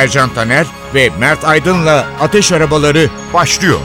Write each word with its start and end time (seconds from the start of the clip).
Ercan 0.00 0.34
Taner 0.34 0.66
ve 0.94 1.10
Mert 1.18 1.44
Aydın'la 1.44 2.06
Ateş 2.20 2.52
Arabaları 2.52 3.10
başlıyor. 3.34 3.80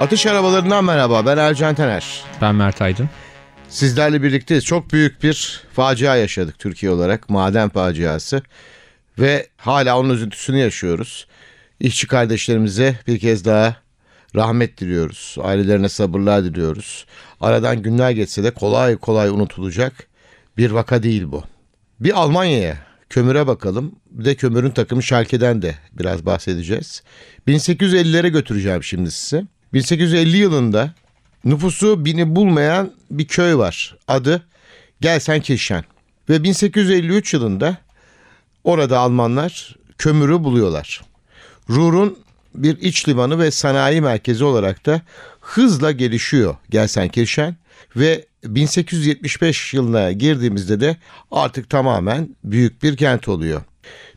Atış 0.00 0.26
arabalarından 0.26 0.84
merhaba 0.84 1.26
ben 1.26 1.38
Ercan 1.38 1.74
Taner. 1.74 2.24
Ben 2.40 2.54
Mert 2.54 2.82
Aydın. 2.82 3.10
Sizlerle 3.68 4.22
birlikteyiz. 4.22 4.64
Çok 4.64 4.92
büyük 4.92 5.22
bir 5.22 5.62
facia 5.72 6.16
yaşadık 6.16 6.58
Türkiye 6.58 6.92
olarak. 6.92 7.30
Maden 7.30 7.68
faciası. 7.68 8.42
Ve 9.18 9.48
hala 9.56 9.98
onun 9.98 10.10
üzüntüsünü 10.14 10.58
yaşıyoruz. 10.58 11.26
İşçi 11.80 12.06
kardeşlerimize 12.06 12.98
bir 13.06 13.18
kez 13.18 13.44
daha 13.44 13.76
rahmet 14.36 14.80
diliyoruz. 14.80 15.36
Ailelerine 15.42 15.88
sabırlar 15.88 16.44
diliyoruz. 16.44 17.06
Aradan 17.40 17.82
günler 17.82 18.10
geçse 18.10 18.44
de 18.44 18.50
kolay 18.50 18.96
kolay 18.96 19.28
unutulacak 19.28 20.08
bir 20.56 20.70
vaka 20.70 21.02
değil 21.02 21.24
bu. 21.26 21.44
Bir 22.00 22.20
Almanya'ya 22.20 22.78
kömüre 23.10 23.46
bakalım. 23.46 23.92
Bir 24.10 24.24
de 24.24 24.34
kömürün 24.34 24.70
takımı 24.70 25.02
Schalke'den 25.02 25.62
de 25.62 25.74
biraz 25.92 26.26
bahsedeceğiz. 26.26 27.02
1850'lere 27.48 28.28
götüreceğim 28.28 28.84
şimdi 28.84 29.10
size. 29.10 29.46
1850 29.72 30.36
yılında 30.36 30.94
nüfusu 31.44 32.04
bini 32.04 32.36
bulmayan 32.36 32.92
bir 33.10 33.26
köy 33.26 33.56
var. 33.56 33.96
Adı 34.08 34.42
Gelsenkirchen. 35.00 35.84
Ve 36.28 36.42
1853 36.42 37.34
yılında 37.34 37.76
orada 38.64 38.98
Almanlar 38.98 39.76
kömürü 39.98 40.44
buluyorlar. 40.44 41.00
Ruhr'un 41.70 42.18
bir 42.54 42.78
iç 42.78 43.08
limanı 43.08 43.38
ve 43.38 43.50
sanayi 43.50 44.00
merkezi 44.00 44.44
olarak 44.44 44.86
da 44.86 45.00
hızla 45.40 45.92
gelişiyor 45.92 46.56
Gelsenkirchen 46.70 47.56
ve 47.96 48.26
1875 48.44 49.74
yılına 49.74 50.12
girdiğimizde 50.12 50.80
de 50.80 50.96
artık 51.30 51.70
tamamen 51.70 52.36
büyük 52.44 52.82
bir 52.82 52.96
kent 52.96 53.28
oluyor. 53.28 53.62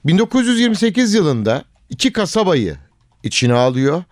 1928 0.05 1.13
yılında 1.13 1.63
iki 1.89 2.13
kasabayı 2.13 2.77
içine 3.23 3.53
alıyor. 3.53 4.03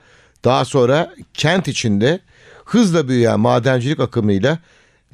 Daha 0.43 0.65
sonra 0.65 1.13
kent 1.33 1.67
içinde 1.67 2.19
hızla 2.65 3.07
büyüyen 3.07 3.39
madencilik 3.39 3.99
akımıyla 3.99 4.59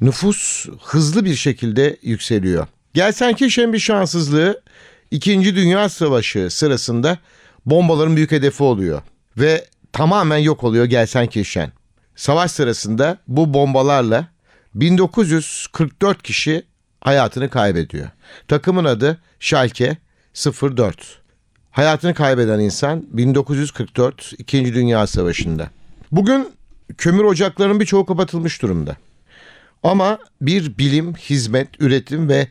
nüfus 0.00 0.66
hızlı 0.82 1.24
bir 1.24 1.34
şekilde 1.34 1.96
yükseliyor. 2.02 2.66
Gelsenkirchen 2.94 3.72
bir 3.72 3.78
şanssızlığı 3.78 4.60
İkinci 5.10 5.56
Dünya 5.56 5.88
Savaşı 5.88 6.50
sırasında 6.50 7.18
bombaların 7.70 8.16
büyük 8.16 8.32
hedefi 8.32 8.62
oluyor 8.62 9.02
ve 9.36 9.64
tamamen 9.92 10.38
yok 10.38 10.64
oluyor 10.64 10.84
Gelsenkirchen. 10.84 11.72
Savaş 12.16 12.50
sırasında 12.50 13.18
bu 13.28 13.54
bombalarla 13.54 14.26
1944 14.74 16.22
kişi 16.22 16.62
hayatını 17.00 17.50
kaybediyor. 17.50 18.08
Takımın 18.48 18.84
adı 18.84 19.18
Schalke 19.40 19.96
04. 20.34 21.18
Hayatını 21.70 22.14
kaybeden 22.14 22.58
insan 22.58 23.04
1944 23.08 24.32
İkinci 24.38 24.74
Dünya 24.74 25.06
Savaşı'nda. 25.06 25.70
Bugün 26.12 26.48
kömür 26.98 27.24
ocaklarının 27.24 27.80
birçoğu 27.80 28.06
kapatılmış 28.06 28.62
durumda. 28.62 28.96
Ama 29.82 30.18
bir 30.40 30.78
bilim, 30.78 31.14
hizmet, 31.14 31.68
üretim 31.80 32.28
ve 32.28 32.48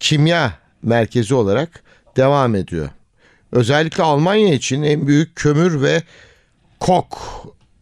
kimya 0.00 0.52
merkezi 0.82 1.34
olarak 1.34 1.82
devam 2.16 2.54
ediyor. 2.54 2.88
Özellikle 3.52 4.02
Almanya 4.02 4.54
için 4.54 4.82
en 4.82 5.06
büyük 5.06 5.36
kömür 5.36 5.82
ve 5.82 6.02
kok 6.80 7.18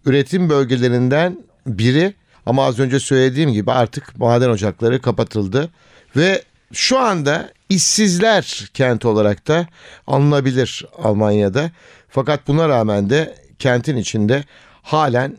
üretim 0.06 0.50
bölgelerinden 0.50 1.38
biri 1.66 2.14
ama 2.46 2.64
az 2.64 2.78
önce 2.78 3.00
söylediğim 3.00 3.52
gibi 3.52 3.72
artık 3.72 4.18
maden 4.18 4.50
ocakları 4.50 5.02
kapatıldı 5.02 5.70
ve 6.16 6.42
şu 6.72 6.98
anda 6.98 7.50
işsizler 7.68 8.70
kent 8.74 9.04
olarak 9.04 9.48
da 9.48 9.66
alınabilir 10.06 10.86
Almanya'da. 11.02 11.70
Fakat 12.08 12.48
buna 12.48 12.68
rağmen 12.68 13.10
de 13.10 13.34
kentin 13.58 13.96
içinde 13.96 14.44
halen 14.82 15.36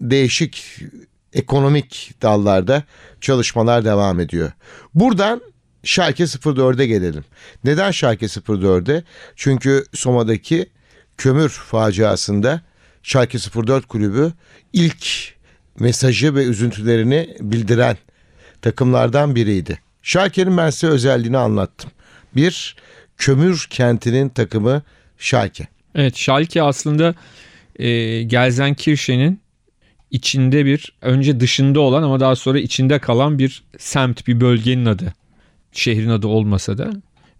değişik 0.00 0.80
ekonomik 1.32 2.12
dallarda 2.22 2.82
çalışmalar 3.20 3.84
devam 3.84 4.20
ediyor. 4.20 4.52
Buradan 4.94 5.40
Schalke 5.84 6.24
04'e 6.24 6.86
gelelim. 6.86 7.24
Neden 7.64 7.90
Schalke 7.90 8.26
04'e? 8.26 9.02
Çünkü 9.36 9.84
Soma'daki 9.94 10.66
kömür 11.16 11.48
faciasında 11.48 12.60
Schalke 13.02 13.38
04 13.38 13.86
kulübü 13.86 14.32
ilk 14.72 15.34
mesajı 15.78 16.34
ve 16.34 16.44
üzüntülerini 16.44 17.36
bildiren 17.40 17.96
takımlardan 18.62 19.34
biriydi. 19.34 19.78
Schalke'nin 20.02 20.56
ben 20.56 20.70
size 20.70 20.86
özelliğini 20.86 21.38
anlattım. 21.38 21.90
Bir, 22.36 22.76
kömür 23.16 23.66
kentinin 23.70 24.28
takımı 24.28 24.82
Schalke. 25.18 25.68
Evet 25.94 26.16
Schalke 26.16 26.62
aslında 26.62 27.14
e, 27.76 28.22
Gelsenkirchen'in 28.22 29.40
içinde 30.10 30.64
bir 30.64 30.92
önce 31.02 31.40
dışında 31.40 31.80
olan 31.80 32.02
ama 32.02 32.20
daha 32.20 32.36
sonra 32.36 32.58
içinde 32.58 32.98
kalan 32.98 33.38
bir 33.38 33.62
semt 33.78 34.26
bir 34.26 34.40
bölgenin 34.40 34.86
adı. 34.86 35.14
Şehrin 35.78 36.08
adı 36.08 36.26
olmasa 36.26 36.78
da 36.78 36.92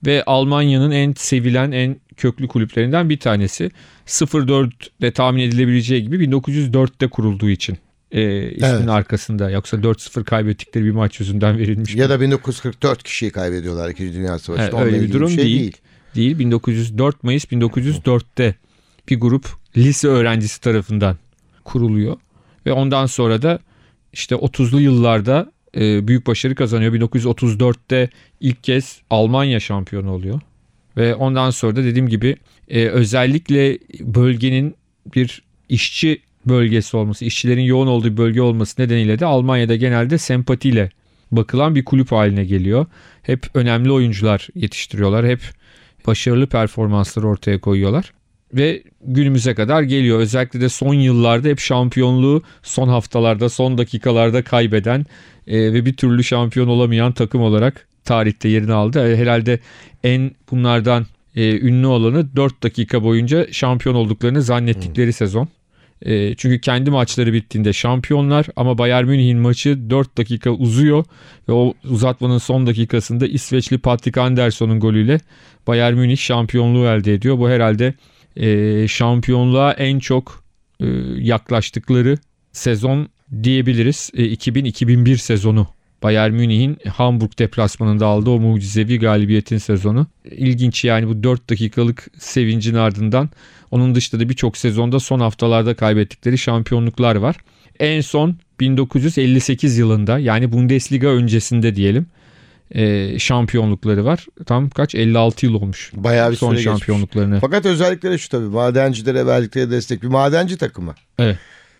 ve 0.06 0.24
Almanya'nın 0.24 0.90
en 0.90 1.14
sevilen 1.16 1.72
en 1.72 1.96
köklü 2.16 2.48
kulüplerinden 2.48 3.08
bir 3.08 3.20
tanesi. 3.20 3.70
04'de 4.06 5.10
tahmin 5.10 5.42
edilebileceği 5.42 6.02
gibi 6.02 6.24
1904'te 6.24 7.08
kurulduğu 7.08 7.48
için 7.48 7.78
e, 8.12 8.50
isminin 8.50 8.74
evet. 8.74 8.88
arkasında. 8.88 9.50
Yoksa 9.50 9.76
4-0 9.76 10.24
kaybettikleri 10.24 10.84
bir 10.84 10.90
maç 10.90 11.20
yüzünden 11.20 11.58
verilmiş. 11.58 11.94
Ya 11.94 12.10
da 12.10 12.20
1944 12.20 13.02
kişiyi 13.02 13.30
kaybediyorlar 13.30 13.90
2. 13.90 14.12
Dünya 14.12 14.38
Savaşı'nda. 14.38 14.82
Evet, 14.82 14.86
öyle 14.86 15.02
bir 15.02 15.12
durum 15.12 15.28
bir 15.28 15.34
şey 15.34 15.44
değil. 15.44 15.58
değil. 15.58 15.76
Değil. 16.14 16.38
1904 16.38 17.22
Mayıs 17.22 17.44
1904'te 17.44 18.54
bir 19.08 19.20
grup 19.20 19.46
lise 19.76 20.08
öğrencisi 20.08 20.60
tarafından 20.60 21.16
kuruluyor. 21.64 22.16
Ve 22.66 22.72
ondan 22.72 23.06
sonra 23.06 23.42
da 23.42 23.58
işte 24.12 24.34
30'lu 24.34 24.80
yıllarda 24.80 25.52
e, 25.76 26.08
büyük 26.08 26.26
başarı 26.26 26.54
kazanıyor. 26.54 26.94
1934'te 26.94 28.08
ilk 28.40 28.64
kez 28.64 29.00
Almanya 29.10 29.60
şampiyonu 29.60 30.10
oluyor. 30.10 30.40
Ve 30.96 31.14
ondan 31.14 31.50
sonra 31.50 31.76
da 31.76 31.84
dediğim 31.84 32.08
gibi 32.08 32.36
e, 32.68 32.86
özellikle 32.86 33.78
bölgenin 34.00 34.74
bir 35.14 35.42
işçi 35.68 36.20
bölgesi 36.46 36.96
olması, 36.96 37.24
işçilerin 37.24 37.62
yoğun 37.62 37.86
olduğu 37.86 38.16
bölge 38.16 38.40
olması 38.40 38.82
nedeniyle 38.82 39.18
de 39.18 39.26
Almanya'da 39.26 39.76
genelde 39.76 40.18
sempatiyle 40.18 40.90
bakılan 41.32 41.74
bir 41.74 41.84
kulüp 41.84 42.12
haline 42.12 42.44
geliyor. 42.44 42.86
Hep 43.22 43.46
önemli 43.54 43.92
oyuncular 43.92 44.48
yetiştiriyorlar. 44.54 45.26
Hep 45.26 45.40
başarılı 46.06 46.46
performanslar 46.46 47.22
ortaya 47.22 47.60
koyuyorlar. 47.60 48.12
Ve 48.54 48.82
günümüze 49.04 49.54
kadar 49.54 49.82
geliyor. 49.82 50.18
Özellikle 50.18 50.60
de 50.60 50.68
son 50.68 50.94
yıllarda 50.94 51.48
hep 51.48 51.60
şampiyonluğu 51.60 52.42
son 52.62 52.88
haftalarda, 52.88 53.48
son 53.48 53.78
dakikalarda 53.78 54.42
kaybeden 54.42 55.06
e, 55.48 55.72
ve 55.72 55.86
bir 55.86 55.96
türlü 55.96 56.24
şampiyon 56.24 56.68
olamayan 56.68 57.12
takım 57.12 57.42
olarak 57.42 57.88
tarihte 58.04 58.48
yerini 58.48 58.72
aldı. 58.72 59.08
E, 59.08 59.16
herhalde 59.16 59.58
en 60.04 60.30
bunlardan 60.50 61.06
e, 61.36 61.60
ünlü 61.60 61.86
olanı 61.86 62.36
4 62.36 62.62
dakika 62.62 63.02
boyunca 63.02 63.52
şampiyon 63.52 63.94
olduklarını 63.94 64.42
zannettikleri 64.42 65.06
hmm. 65.06 65.12
sezon. 65.12 65.48
E, 66.02 66.34
çünkü 66.34 66.60
kendi 66.60 66.90
maçları 66.90 67.32
bittiğinde 67.32 67.72
şampiyonlar 67.72 68.46
ama 68.56 68.78
Bayern 68.78 69.06
Münih'in 69.06 69.38
maçı 69.38 69.90
4 69.90 70.18
dakika 70.18 70.50
uzuyor 70.50 71.04
ve 71.48 71.52
o 71.52 71.74
uzatmanın 71.90 72.38
son 72.38 72.66
dakikasında 72.66 73.26
İsveçli 73.26 73.78
Patrick 73.78 74.20
Andersson'un 74.20 74.80
golüyle 74.80 75.20
Bayern 75.66 75.94
Münih 75.94 76.16
şampiyonluğu 76.16 76.86
elde 76.86 77.14
ediyor. 77.14 77.38
Bu 77.38 77.48
herhalde 77.48 77.94
e, 78.36 78.88
şampiyonluğa 78.88 79.72
en 79.72 79.98
çok 79.98 80.44
e, 80.80 80.86
yaklaştıkları 81.18 82.18
sezon 82.52 83.08
diyebiliriz. 83.42 84.10
E, 84.14 84.22
2000-2001 84.22 85.16
sezonu 85.16 85.66
Bayern 86.02 86.32
Münih'in 86.32 86.78
Hamburg 86.88 87.30
deplasmanında 87.38 88.06
aldığı 88.06 88.30
o 88.30 88.38
mucizevi 88.38 88.98
galibiyetin 88.98 89.58
sezonu. 89.58 90.06
İlginç 90.30 90.84
yani 90.84 91.08
bu 91.08 91.22
4 91.22 91.50
dakikalık 91.50 92.06
sevincin 92.18 92.74
ardından 92.74 93.30
onun 93.70 93.94
dışında 93.94 94.20
da 94.20 94.28
birçok 94.28 94.56
sezonda 94.56 95.00
son 95.00 95.20
haftalarda 95.20 95.74
kaybettikleri 95.74 96.38
şampiyonluklar 96.38 97.16
var. 97.16 97.36
En 97.80 98.00
son 98.00 98.36
1958 98.60 99.78
yılında 99.78 100.18
yani 100.18 100.52
Bundesliga 100.52 101.08
öncesinde 101.08 101.76
diyelim 101.76 102.06
e, 102.74 103.18
şampiyonlukları 103.18 104.04
var. 104.04 104.26
Tam 104.46 104.70
kaç 104.70 104.94
56 104.94 105.46
yıl 105.46 105.54
olmuş. 105.54 105.92
Bayağı 105.94 106.30
bir 106.30 106.36
son 106.36 106.48
süre 106.48 106.56
geçmiş. 106.56 106.78
şampiyonluklarını. 106.78 107.40
Fakat 107.40 107.66
özellikleri 107.66 108.18
şu 108.18 108.28
tabii. 108.28 108.46
Madencilere 108.46 109.26
verdikleri 109.26 109.70
destek. 109.70 110.02
Bir 110.02 110.08
madenci 110.08 110.56
takımı. 110.56 110.94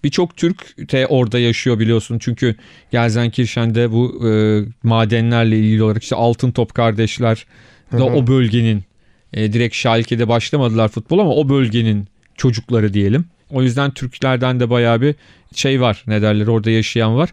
Birçok 0.05 0.37
Türk 0.37 0.91
de 0.93 1.07
orada 1.07 1.39
yaşıyor 1.39 1.79
biliyorsun. 1.79 2.19
Çünkü 2.19 2.55
Gelsenkirchen'de 2.91 3.93
bu 3.93 4.29
e, 4.29 4.31
madenlerle 4.83 5.59
ilgili 5.59 5.83
olarak 5.83 6.03
işte 6.03 6.17
Altın 6.17 6.51
Top 6.51 6.75
kardeşler 6.75 7.47
da 7.93 8.05
o 8.05 8.27
bölgenin 8.27 8.85
e, 9.33 9.53
direkt 9.53 9.75
Schalke'de 9.75 10.29
başlamadılar 10.29 10.89
futbol 10.89 11.19
ama 11.19 11.35
o 11.35 11.49
bölgenin 11.49 12.09
çocukları 12.35 12.95
diyelim. 12.95 13.25
O 13.51 13.63
yüzden 13.63 13.91
Türklerden 13.91 14.61
de 14.61 14.71
bayağı 14.71 15.01
bir 15.01 15.15
şey 15.55 15.81
var 15.81 16.05
ne 16.07 16.23
derler 16.23 16.47
orada 16.47 16.71
yaşayan 16.71 17.17
var. 17.17 17.31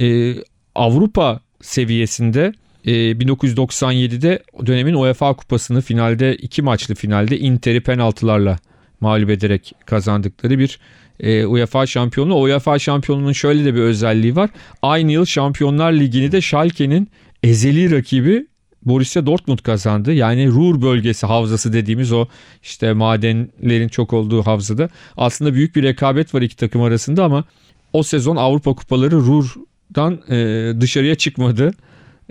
E, 0.00 0.34
Avrupa 0.74 1.40
seviyesinde 1.62 2.52
e, 2.84 2.92
1997'de 2.92 4.42
dönemin 4.66 4.94
UEFA 4.94 5.34
kupasını 5.34 5.80
finalde 5.80 6.34
iki 6.36 6.62
maçlı 6.62 6.94
finalde 6.94 7.38
Inter'i 7.38 7.80
penaltılarla 7.80 8.58
mağlup 9.00 9.30
ederek 9.30 9.72
kazandıkları 9.86 10.58
bir 10.58 10.78
e, 11.20 11.46
UEFA 11.46 11.86
şampiyonu. 11.86 12.34
O 12.34 12.42
UEFA 12.42 12.78
şampiyonunun 12.78 13.32
şöyle 13.32 13.64
de 13.64 13.74
bir 13.74 13.80
özelliği 13.80 14.36
var. 14.36 14.50
Aynı 14.82 15.12
yıl 15.12 15.24
Şampiyonlar 15.24 15.92
Ligi'ni 15.92 16.32
de 16.32 16.40
Schalke'nin 16.40 17.08
ezeli 17.42 17.90
rakibi 17.90 18.46
Borussia 18.82 19.26
Dortmund 19.26 19.58
kazandı. 19.58 20.12
Yani 20.12 20.48
Ruhr 20.48 20.82
bölgesi 20.82 21.26
havzası 21.26 21.72
dediğimiz 21.72 22.12
o 22.12 22.26
işte 22.62 22.92
madenlerin 22.92 23.88
çok 23.88 24.12
olduğu 24.12 24.42
havzada. 24.42 24.88
Aslında 25.16 25.54
büyük 25.54 25.76
bir 25.76 25.82
rekabet 25.82 26.34
var 26.34 26.42
iki 26.42 26.56
takım 26.56 26.82
arasında 26.82 27.24
ama 27.24 27.44
o 27.92 28.02
sezon 28.02 28.36
Avrupa 28.36 28.74
kupaları 28.74 29.16
Ruhr'dan 29.16 30.20
e, 30.30 30.80
dışarıya 30.80 31.14
çıkmadı. 31.14 31.74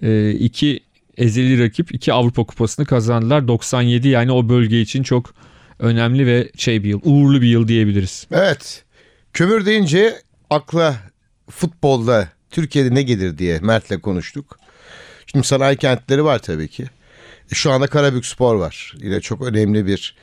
E, 0.02 0.32
iki 0.32 0.80
ezeli 1.18 1.64
rakip 1.64 1.96
iki 1.96 2.14
Avrupa 2.14 2.44
kupasını 2.44 2.86
kazandılar. 2.86 3.48
97 3.48 4.08
yani 4.08 4.32
o 4.32 4.50
bölge 4.50 4.82
için 4.82 5.04
çok 5.04 5.34
önemli 5.80 6.26
ve 6.28 6.52
şey 6.58 6.84
bir 6.84 6.90
yıl, 6.90 7.02
uğurlu 7.04 7.42
bir 7.42 7.48
yıl 7.48 7.68
diyebiliriz. 7.68 8.28
Evet. 8.32 8.84
Kömür 9.34 9.66
deyince 9.66 10.22
akla 10.50 10.96
futbolda 11.50 12.30
Türkiye'de 12.52 12.96
ne 12.96 13.02
gelir 13.02 13.38
diye 13.38 13.60
Mert'le 13.60 14.02
konuştuk. 14.02 14.60
Şimdi 15.26 15.48
sanayi 15.48 15.78
kentleri 15.78 16.24
var 16.24 16.40
tabii 16.40 16.68
ki. 16.68 16.84
E, 17.52 17.56
Şu 17.56 17.72
anda 17.72 17.88
Karabük 17.88 18.26
Spor 18.26 18.56
var. 18.56 18.94
Yine 18.98 19.22
çok 19.22 19.42
önemli 19.42 19.86
bir 19.86 20.16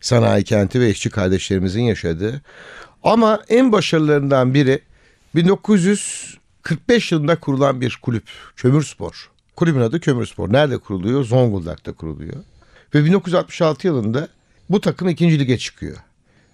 sanayi 0.00 0.44
kenti 0.44 0.80
ve 0.80 0.90
işçi 0.90 1.10
kardeşlerimizin 1.10 1.82
yaşadığı. 1.82 2.40
Ama 3.02 3.42
en 3.48 3.72
başarılarından 3.72 4.54
biri 4.54 4.80
1945 5.34 7.12
yılında 7.12 7.36
kurulan 7.36 7.80
bir 7.80 7.98
kulüp. 8.02 8.24
Kömür 8.56 8.82
Spor. 8.82 9.30
Kulübün 9.56 9.80
adı 9.80 10.00
Kömür 10.00 10.26
Spor. 10.26 10.52
Nerede 10.52 10.78
kuruluyor? 10.78 11.24
Zonguldak'ta 11.24 11.92
kuruluyor. 11.92 12.36
Ve 12.94 13.04
1966 13.04 13.86
yılında 13.86 14.28
bu 14.70 14.80
takım 14.80 15.08
ikinci 15.08 15.38
lige 15.38 15.58
çıkıyor. 15.58 15.96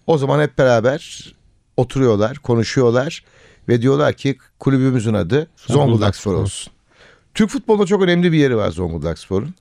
O 0.06 0.18
zaman 0.18 0.40
hep 0.40 0.58
beraber 0.58 1.32
oturuyorlar, 1.76 2.36
konuşuyorlar 2.38 3.24
ve 3.68 3.82
diyorlar 3.82 4.12
ki 4.12 4.38
kulübümüzün 4.58 5.14
adı 5.14 5.46
Zonguldak 5.56 6.16
Spor 6.16 6.34
olsun. 6.34 6.72
Türk 7.34 7.50
futbolunda 7.50 7.86
çok 7.86 8.02
önemli 8.02 8.32
bir 8.32 8.38
yeri 8.38 8.56
var 8.56 8.70
Zonguldak 8.70 9.18
Spor'un. 9.18 9.54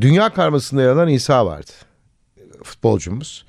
Dünya 0.00 0.28
karmasında 0.32 0.82
yer 0.82 0.88
alan 0.88 1.08
İsa 1.08 1.46
vardı. 1.46 1.70
Futbolcumuz. 2.64 3.44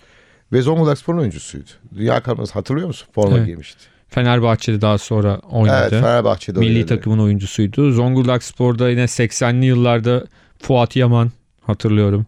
Ve 0.53 0.61
Zonguldak 0.61 0.97
Spor'un 0.97 1.17
oyuncusuydu. 1.19 1.69
Dünya 1.95 2.23
karması 2.23 2.53
hatırlıyor 2.53 2.87
musun? 2.87 3.07
Forma 3.15 3.37
Evet. 3.37 3.45
giymişti. 3.45 3.79
Fenerbahçe'de 4.09 4.81
daha 4.81 4.97
sonra 4.97 5.39
oynadı. 5.51 5.77
Evet 5.81 5.89
Fenerbahçe'de 6.03 6.59
Milli 6.59 6.73
oynadı. 6.77 6.87
takımın 6.87 7.19
oyuncusuydu. 7.19 7.91
Zonguldak 7.91 8.43
Spor'da 8.43 8.89
yine 8.89 9.03
80'li 9.03 9.65
yıllarda 9.65 10.25
Fuat 10.61 10.95
Yaman 10.95 11.31
hatırlıyorum. 11.61 12.25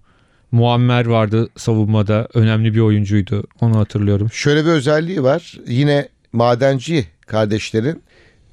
Muammer 0.55 1.05
vardı 1.05 1.49
savunmada. 1.57 2.27
Önemli 2.33 2.73
bir 2.73 2.79
oyuncuydu. 2.79 3.43
Onu 3.61 3.77
hatırlıyorum. 3.77 4.29
Şöyle 4.31 4.65
bir 4.65 4.69
özelliği 4.69 5.23
var. 5.23 5.59
Yine 5.67 6.09
madenci 6.33 7.05
kardeşlerin 7.27 8.03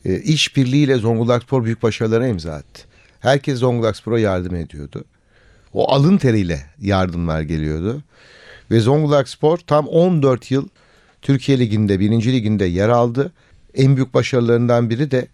e, 0.04 0.20
işbirliğiyle 0.20 0.96
Zonguldak 0.96 1.42
Spor 1.42 1.64
büyük 1.64 1.82
başarılara 1.82 2.26
imza 2.26 2.52
attı. 2.52 2.82
Herkes 3.20 3.58
Zonguldak 3.58 3.96
Spor'a 3.96 4.18
yardım 4.18 4.54
ediyordu. 4.54 5.04
O 5.72 5.92
alın 5.92 6.16
teriyle 6.16 6.66
yardımlar 6.80 7.40
geliyordu. 7.40 8.02
Ve 8.70 8.80
Zonguldak 8.80 9.28
Spor 9.28 9.58
tam 9.58 9.86
14 9.86 10.50
yıl 10.50 10.68
Türkiye 11.22 11.58
Ligi'nde, 11.58 12.00
1. 12.00 12.10
Ligi'nde 12.10 12.64
yer 12.64 12.88
aldı. 12.88 13.32
En 13.74 13.96
büyük 13.96 14.14
başarılarından 14.14 14.90
biri 14.90 15.10
de 15.10 15.28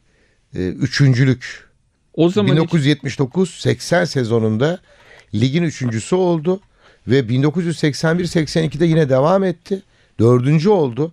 e, 0.54 0.68
üçüncülük. 0.68 1.68
O 2.14 2.28
zaman 2.30 2.56
1979-80 2.56 4.06
sezonunda 4.06 4.78
ligin 5.34 5.62
üçüncüsü 5.62 6.16
oldu 6.16 6.60
ve 7.08 7.20
1981-82'de 7.20 8.86
yine 8.86 9.08
devam 9.08 9.44
etti. 9.44 9.82
Dördüncü 10.20 10.68
oldu. 10.68 11.12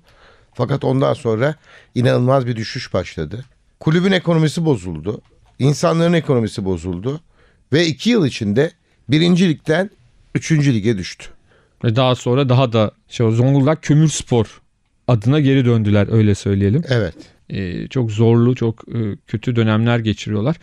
Fakat 0.53 0.83
ondan 0.83 1.13
sonra 1.13 1.55
inanılmaz 1.95 2.47
bir 2.47 2.55
düşüş 2.55 2.93
başladı. 2.93 3.45
Kulübün 3.79 4.11
ekonomisi 4.11 4.65
bozuldu. 4.65 5.21
İnsanların 5.59 6.13
ekonomisi 6.13 6.65
bozuldu. 6.65 7.21
Ve 7.73 7.85
iki 7.85 8.09
yıl 8.09 8.25
içinde 8.25 8.71
birinci 9.09 9.49
ligden 9.49 9.89
üçüncü 10.35 10.73
lige 10.73 10.97
düştü. 10.97 11.25
ve 11.83 11.95
daha 11.95 12.15
sonra 12.15 12.49
daha 12.49 12.73
da 12.73 12.91
şey, 13.09 13.31
Zonguldak 13.31 13.83
Kömür 13.83 14.07
Spor 14.07 14.61
adına 15.07 15.39
geri 15.39 15.65
döndüler 15.65 16.07
öyle 16.11 16.35
söyleyelim. 16.35 16.83
Evet. 16.87 17.15
Ee, 17.49 17.87
çok 17.87 18.11
zorlu, 18.11 18.55
çok 18.55 18.83
e, 18.87 18.99
kötü 19.27 19.55
dönemler 19.55 19.99
geçiriyorlar. 19.99 20.55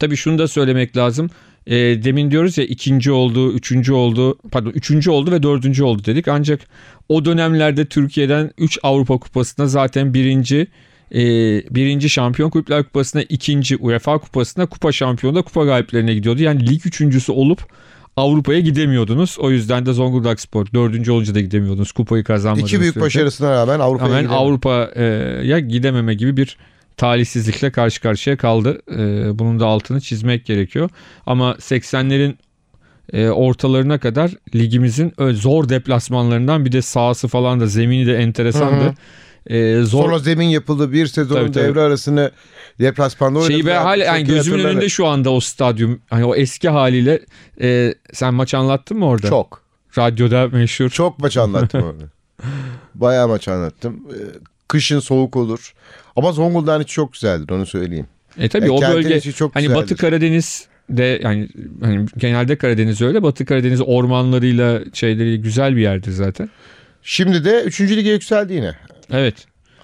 Tabii 0.00 0.16
şunu 0.16 0.38
da 0.38 0.48
söylemek 0.48 0.96
lazım. 0.96 1.30
Ee, 1.68 2.04
demin 2.04 2.30
diyoruz 2.30 2.58
ya 2.58 2.64
ikinci 2.64 3.12
oldu, 3.12 3.52
üçüncü 3.52 3.92
oldu, 3.92 4.38
pardon 4.50 4.70
üçüncü 4.70 5.10
oldu 5.10 5.30
ve 5.30 5.42
dördüncü 5.42 5.84
oldu 5.84 6.04
dedik. 6.04 6.28
Ancak 6.28 6.60
o 7.08 7.24
dönemlerde 7.24 7.84
Türkiye'den 7.84 8.50
3 8.58 8.78
Avrupa 8.82 9.18
Kupası'na 9.18 9.66
zaten 9.66 10.14
birinci, 10.14 10.66
e, 11.14 11.20
birinci 11.74 12.10
Şampiyon 12.10 12.50
Kulüpler 12.50 12.84
Kupası'na, 12.84 13.22
ikinci 13.22 13.76
UEFA 13.76 14.18
Kupası'na, 14.18 14.66
Kupa 14.66 14.92
Şampiyon'da 14.92 15.42
kupa 15.42 15.64
galiplerine 15.64 16.14
gidiyordu. 16.14 16.42
Yani 16.42 16.70
lig 16.70 16.86
üçüncüsü 16.86 17.32
olup 17.32 17.66
Avrupa'ya 18.16 18.60
gidemiyordunuz. 18.60 19.36
O 19.40 19.50
yüzden 19.50 19.86
de 19.86 19.92
Zonguldak 19.92 20.40
Spor 20.40 20.66
dördüncü 20.74 21.12
olunca 21.12 21.34
da 21.34 21.40
gidemiyordunuz. 21.40 21.92
Kupayı 21.92 22.24
kazanmadınız. 22.24 22.70
İki 22.70 22.80
büyük 22.80 22.94
sürece. 22.94 23.06
başarısına 23.06 23.50
rağmen 23.50 23.80
Avrupa'ya 23.80 24.18
Hemen. 24.18 24.28
Avrupa'ya 24.28 25.58
gidememe 25.58 26.14
gibi 26.14 26.36
bir 26.36 26.56
talihsizlikle 26.98 27.72
karşı 27.72 28.00
karşıya 28.00 28.36
kaldı. 28.36 28.82
Ee, 28.90 29.38
Bunun 29.38 29.60
da 29.60 29.66
altını 29.66 30.00
çizmek 30.00 30.46
gerekiyor. 30.46 30.90
Ama 31.26 31.52
80'lerin 31.52 32.34
e, 33.12 33.28
ortalarına 33.28 33.98
kadar 33.98 34.30
ligimizin 34.54 35.12
zor 35.32 35.68
deplasmanlarından 35.68 36.64
bir 36.64 36.72
de 36.72 36.82
sahası 36.82 37.28
falan 37.28 37.60
da 37.60 37.66
zemini 37.66 38.06
de 38.06 38.16
enteresandı. 38.16 38.94
Ee, 39.46 39.80
zor 39.82 40.04
Sonra 40.04 40.18
zemin 40.18 40.46
yapıldı. 40.46 40.92
Bir 40.92 41.06
sezonun 41.06 41.40
Tabii, 41.40 41.52
tabii. 41.52 41.64
devre 41.64 41.80
arasını 41.80 42.30
deplasmanda 42.80 43.38
oynadı. 43.38 43.52
şeyi 43.52 43.66
ve 43.66 43.74
hala 43.74 44.04
yani 44.04 44.24
gözümün 44.24 44.64
önünde 44.64 44.88
şu 44.88 45.06
anda 45.06 45.30
o 45.30 45.40
stadyum 45.40 46.00
hani 46.10 46.24
o 46.24 46.34
eski 46.34 46.68
haliyle 46.68 47.20
e, 47.60 47.94
sen 48.12 48.34
maç 48.34 48.54
anlattın 48.54 48.98
mı 48.98 49.06
orada? 49.06 49.28
Çok. 49.28 49.62
Radyoda 49.98 50.48
meşhur. 50.48 50.90
Çok 50.90 51.18
maç 51.18 51.36
anlattım 51.36 51.82
orada. 51.82 52.04
Bayağı 52.94 53.28
maç 53.28 53.48
anlattım. 53.48 54.06
Kışın 54.68 55.00
soğuk 55.00 55.36
olur. 55.36 55.72
Ama 56.16 56.32
Zonguldak'ın 56.32 56.82
içi 56.84 56.94
çok 56.94 57.12
güzeldir 57.12 57.50
onu 57.50 57.66
söyleyeyim. 57.66 58.06
E 58.38 58.48
tabii 58.48 58.66
E, 58.66 58.70
o 58.70 58.82
bölge 58.82 59.20
çok 59.20 59.54
hani 59.56 59.62
güzeldir. 59.62 59.82
Batı 59.82 59.96
Karadeniz 59.96 60.66
de 60.90 61.20
yani 61.22 61.48
hani 61.80 62.06
genelde 62.16 62.56
Karadeniz 62.58 63.02
öyle. 63.02 63.22
Batı 63.22 63.44
Karadeniz 63.44 63.80
ormanlarıyla 63.86 64.80
şeyleri 64.92 65.40
güzel 65.40 65.76
bir 65.76 65.80
yerdir 65.82 66.10
zaten. 66.10 66.50
Şimdi 67.02 67.44
de 67.44 67.62
3. 67.62 67.80
lige 67.80 68.10
yükseldi 68.10 68.52
yine 68.52 68.74
Evet. 69.12 69.34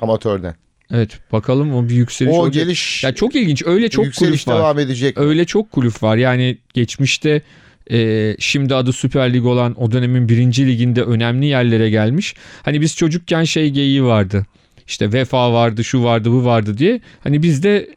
amatörden. 0.01 0.55
Evet 0.91 1.11
bakalım 1.33 1.75
o 1.75 1.89
bir 1.89 1.95
yükseliş 1.95 2.35
O 2.35 2.37
olacak. 2.37 2.65
geliş 2.65 3.05
Ya 3.05 3.15
çok 3.15 3.35
ilginç. 3.35 3.63
Öyle 3.67 3.89
çok 3.89 4.15
kulüp 4.15 4.49
var. 4.49 4.57
devam 4.59 4.79
edecek. 4.79 5.19
Öyle 5.19 5.45
çok 5.45 5.71
kulüp 5.71 6.03
var. 6.03 6.17
Yani 6.17 6.59
geçmişte 6.75 7.43
e, 7.91 8.37
şimdi 8.39 8.75
adı 8.75 8.93
Süper 8.93 9.33
Lig 9.33 9.45
olan 9.47 9.83
o 9.83 9.93
dönemin 9.93 10.29
birinci 10.29 10.67
liginde 10.67 11.03
önemli 11.03 11.47
yerlere 11.47 11.91
gelmiş. 11.91 12.35
Hani 12.63 12.81
biz 12.81 12.97
çocukken 12.97 13.45
şey 13.45 13.71
geyiği 13.71 14.05
vardı. 14.05 14.47
İşte 14.87 15.13
Vefa 15.13 15.53
vardı, 15.53 15.85
şu 15.85 16.05
vardı, 16.05 16.31
bu 16.33 16.45
vardı 16.45 16.79
diye. 16.79 17.01
Hani 17.25 17.43
biz 17.43 17.63
de 17.63 17.89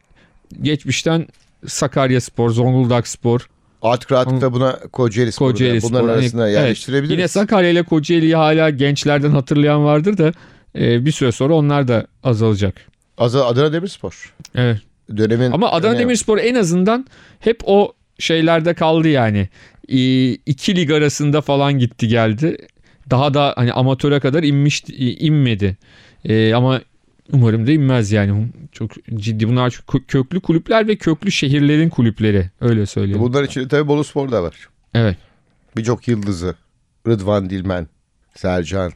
geçmişten 0.61 1.27
Sakarya 1.67 2.21
Spor, 2.21 2.49
Zonguldak 2.49 3.07
Spor, 3.07 3.49
Artık 3.81 4.11
rahatlıkla 4.11 4.53
buna 4.53 4.79
Kocaeli 4.79 5.31
Spor'u 5.31 5.51
Kocaeli 5.51 5.81
da 5.81 5.87
bunların 5.89 6.03
Spor. 6.05 6.09
Hani- 6.09 6.21
arasına 6.21 6.47
evet. 6.49 6.59
yerleştirebiliriz. 6.59 7.11
Yine 7.11 7.27
Sakarya 7.27 7.69
ile 7.69 7.83
Kocaeli'yi 7.83 8.35
hala 8.35 8.69
gençlerden 8.69 9.29
hatırlayan 9.31 9.85
vardır 9.85 10.17
da 10.17 10.31
e, 10.79 11.05
bir 11.05 11.11
süre 11.11 11.31
sonra 11.31 11.53
onlar 11.53 11.87
da 11.87 12.07
azalacak. 12.23 12.75
Az- 13.17 13.35
Adana 13.35 13.73
Demirspor. 13.73 14.33
Evet. 14.55 14.77
dönemin 15.17 15.51
Ama 15.51 15.71
Adana 15.71 15.91
önemli- 15.91 15.99
Demirspor 15.99 16.37
en 16.37 16.55
azından 16.55 17.07
hep 17.39 17.59
o 17.63 17.93
şeylerde 18.19 18.73
kaldı 18.73 19.07
yani. 19.07 19.49
Ee, 19.89 20.31
iki 20.31 20.75
lig 20.75 20.91
arasında 20.91 21.41
falan 21.41 21.79
gitti 21.79 22.07
geldi. 22.07 22.57
Daha 23.09 23.33
da 23.33 23.53
hani 23.55 23.73
amatöre 23.73 24.19
kadar 24.19 24.43
inmiş 24.43 24.83
inmedi. 25.19 25.77
Ee, 26.27 26.53
ama 26.53 26.81
umarım 27.33 27.67
da 27.67 27.71
inmez 27.71 28.11
yani. 28.11 28.47
Çok 28.71 28.91
ciddi. 29.15 29.47
Bunlar 29.47 29.69
çok 29.69 29.85
kö- 29.85 30.05
köklü 30.07 30.39
kulüpler 30.39 30.87
ve 30.87 30.95
köklü 30.95 31.31
şehirlerin 31.31 31.89
kulüpleri. 31.89 32.49
Öyle 32.61 32.85
söyleyeyim. 32.85 33.21
Bunlar 33.21 33.43
içinde 33.43 33.67
tabii 33.67 33.87
Bolu 33.87 34.03
Spor 34.03 34.31
da 34.31 34.43
var. 34.43 34.69
Evet. 34.93 35.17
Birçok 35.77 36.07
yıldızı. 36.07 36.55
Rıdvan 37.07 37.49
Dilmen, 37.49 37.87
Sercan, 38.35 38.91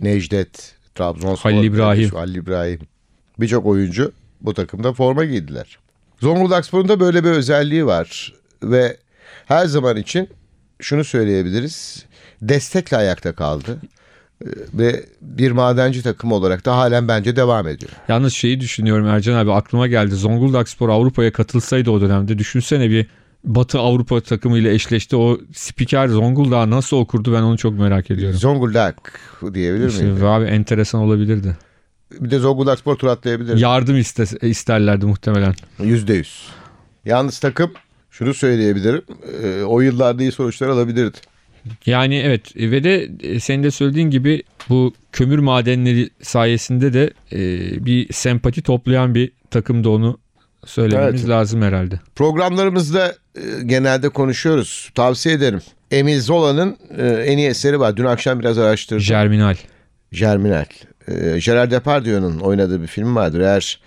Necdet, 0.00 0.74
Trabzonspor. 0.94 1.50
Halil 1.50 1.64
İbrahim. 1.64 2.08
Halil 2.10 2.34
İbrahim. 2.34 2.80
Birçok 3.40 3.66
oyuncu 3.66 4.12
bu 4.40 4.54
takımda 4.54 4.92
forma 4.92 5.24
giydiler. 5.24 5.78
Zonguldak 6.20 6.66
Spor'un 6.66 6.88
da 6.88 7.00
böyle 7.00 7.24
bir 7.24 7.30
özelliği 7.30 7.86
var. 7.86 8.34
Ve 8.62 8.96
her 9.46 9.66
zaman 9.66 9.96
için 9.96 10.28
şunu 10.80 11.04
söyleyebiliriz. 11.04 12.06
Destekle 12.42 12.96
ayakta 12.96 13.34
kaldı. 13.34 13.78
Ee, 14.44 14.48
Ve 14.74 15.04
bir 15.20 15.50
madenci 15.50 16.02
takım 16.02 16.32
olarak 16.32 16.64
da 16.66 16.76
halen 16.76 17.08
bence 17.08 17.36
devam 17.36 17.68
ediyor. 17.68 17.92
Yalnız 18.08 18.32
şeyi 18.32 18.60
düşünüyorum 18.60 19.06
Ercan 19.06 19.34
abi 19.36 19.52
aklıma 19.52 19.86
geldi. 19.86 20.14
Zonguldak 20.14 20.68
Spor 20.68 20.88
Avrupa'ya 20.88 21.32
katılsaydı 21.32 21.90
o 21.90 22.00
dönemde 22.00 22.38
düşünsene 22.38 22.90
bir 22.90 23.06
Batı 23.44 23.78
Avrupa 23.78 24.20
takımıyla 24.20 24.70
eşleşti. 24.70 25.16
O 25.16 25.38
spiker 25.52 26.08
Zonguldak'ı 26.08 26.70
nasıl 26.70 26.96
okurdu 26.96 27.32
ben 27.32 27.42
onu 27.42 27.58
çok 27.58 27.78
merak 27.78 28.10
ediyorum. 28.10 28.38
Zonguldak 28.38 29.20
diyebilir 29.54 29.88
İşte 29.88 30.04
miyim? 30.04 30.24
abi 30.26 30.44
enteresan 30.44 31.00
olabilirdi. 31.00 31.56
Bir 32.20 32.30
de 32.30 32.38
Zonguldak 32.38 32.78
Spor 32.78 32.96
tur 32.96 33.06
atlayabilir. 33.08 33.56
Yardım 33.56 33.96
iste, 33.96 34.24
isterlerdi 34.48 35.06
muhtemelen. 35.06 35.54
Yüzde 35.82 36.14
yüz. 36.14 36.48
Yalnız 37.04 37.38
takım 37.38 37.70
şunu 38.10 38.34
söyleyebilirim. 38.34 39.02
e, 39.44 39.62
o 39.62 39.80
yıllarda 39.80 40.22
iyi 40.22 40.32
sonuçlar 40.32 40.68
alabilirdi. 40.68 41.16
Yani 41.86 42.18
evet 42.18 42.56
ve 42.56 42.84
de 42.84 43.10
e, 43.22 43.40
senin 43.40 43.62
de 43.62 43.70
söylediğin 43.70 44.10
gibi 44.10 44.42
bu 44.68 44.94
kömür 45.12 45.38
madenleri 45.38 46.10
sayesinde 46.22 46.92
de 46.92 47.10
e, 47.32 47.38
bir 47.86 48.12
sempati 48.12 48.62
toplayan 48.62 49.14
bir 49.14 49.32
takımda 49.50 49.90
onu 49.90 50.18
söylememiz 50.64 51.20
Evet. 51.20 51.30
lazım 51.30 51.62
herhalde. 51.62 52.00
Programlarımızda 52.16 53.14
e, 53.36 53.40
genelde 53.64 54.08
konuşuyoruz. 54.08 54.90
Tavsiye 54.94 55.34
ederim. 55.34 55.60
Emil 55.90 56.20
Zola'nın 56.20 56.76
e, 56.98 57.06
en 57.06 57.38
iyi 57.38 57.48
eseri 57.48 57.80
var. 57.80 57.96
Dün 57.96 58.04
akşam 58.04 58.40
biraz 58.40 58.58
araştırdım. 58.58 59.04
Germinal. 59.08 59.54
Germinal. 60.12 60.64
E, 61.08 61.38
Gerard 61.44 61.70
Depardieu'nun 61.70 62.38
oynadığı 62.38 62.82
bir 62.82 62.86
film 62.86 63.16
vardır. 63.16 63.40
Eğer 63.40 63.80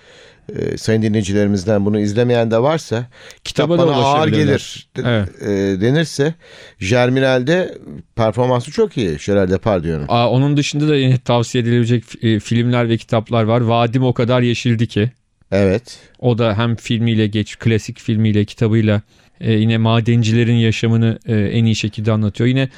e, 0.56 0.78
sayın 0.78 1.02
dinleyicilerimizden 1.02 1.86
bunu 1.86 2.00
izlemeyen 2.00 2.52
de 2.52 2.58
varsa 2.62 3.06
kitap 3.44 3.44
Kitaba 3.44 3.78
bana 3.78 3.92
ağır 3.96 4.28
gelir 4.28 4.88
Evet. 5.04 5.42
e, 5.42 5.48
denirse 5.82 6.34
Germinal'de 6.80 7.78
performansı 8.16 8.72
çok 8.72 8.98
iyi 8.98 9.18
Gerard 9.26 9.50
Depardieu'nun. 9.52 10.06
Aa, 10.08 10.30
onun 10.30 10.58
dışında 10.58 10.88
da 10.88 10.96
yine 10.96 11.18
tavsiye 11.18 11.62
edilebilecek 11.64 12.04
e, 12.24 12.40
filmler 12.40 12.90
ve 12.90 12.98
kitaplar 12.98 13.44
var. 13.44 13.62
Vadim 13.62 14.04
o 14.04 14.14
kadar 14.14 14.42
yeşildi 14.42 14.88
ki. 14.88 15.12
Evet. 15.52 16.00
O 16.20 16.38
da 16.38 16.58
hem 16.58 16.76
filmiyle 16.76 17.28
geç 17.28 17.60
klasik 17.60 18.00
filmiyle 18.00 18.46
kitabıyla 18.46 19.02
e, 19.42 19.54
yine 19.54 19.78
madencilerin 19.78 20.56
yaşamını 20.56 21.20
e, 21.26 21.36
en 21.36 21.66
iyi 21.66 21.76
şekilde 21.76 22.12
anlatıyor. 22.12 22.48
Yine 22.48 22.70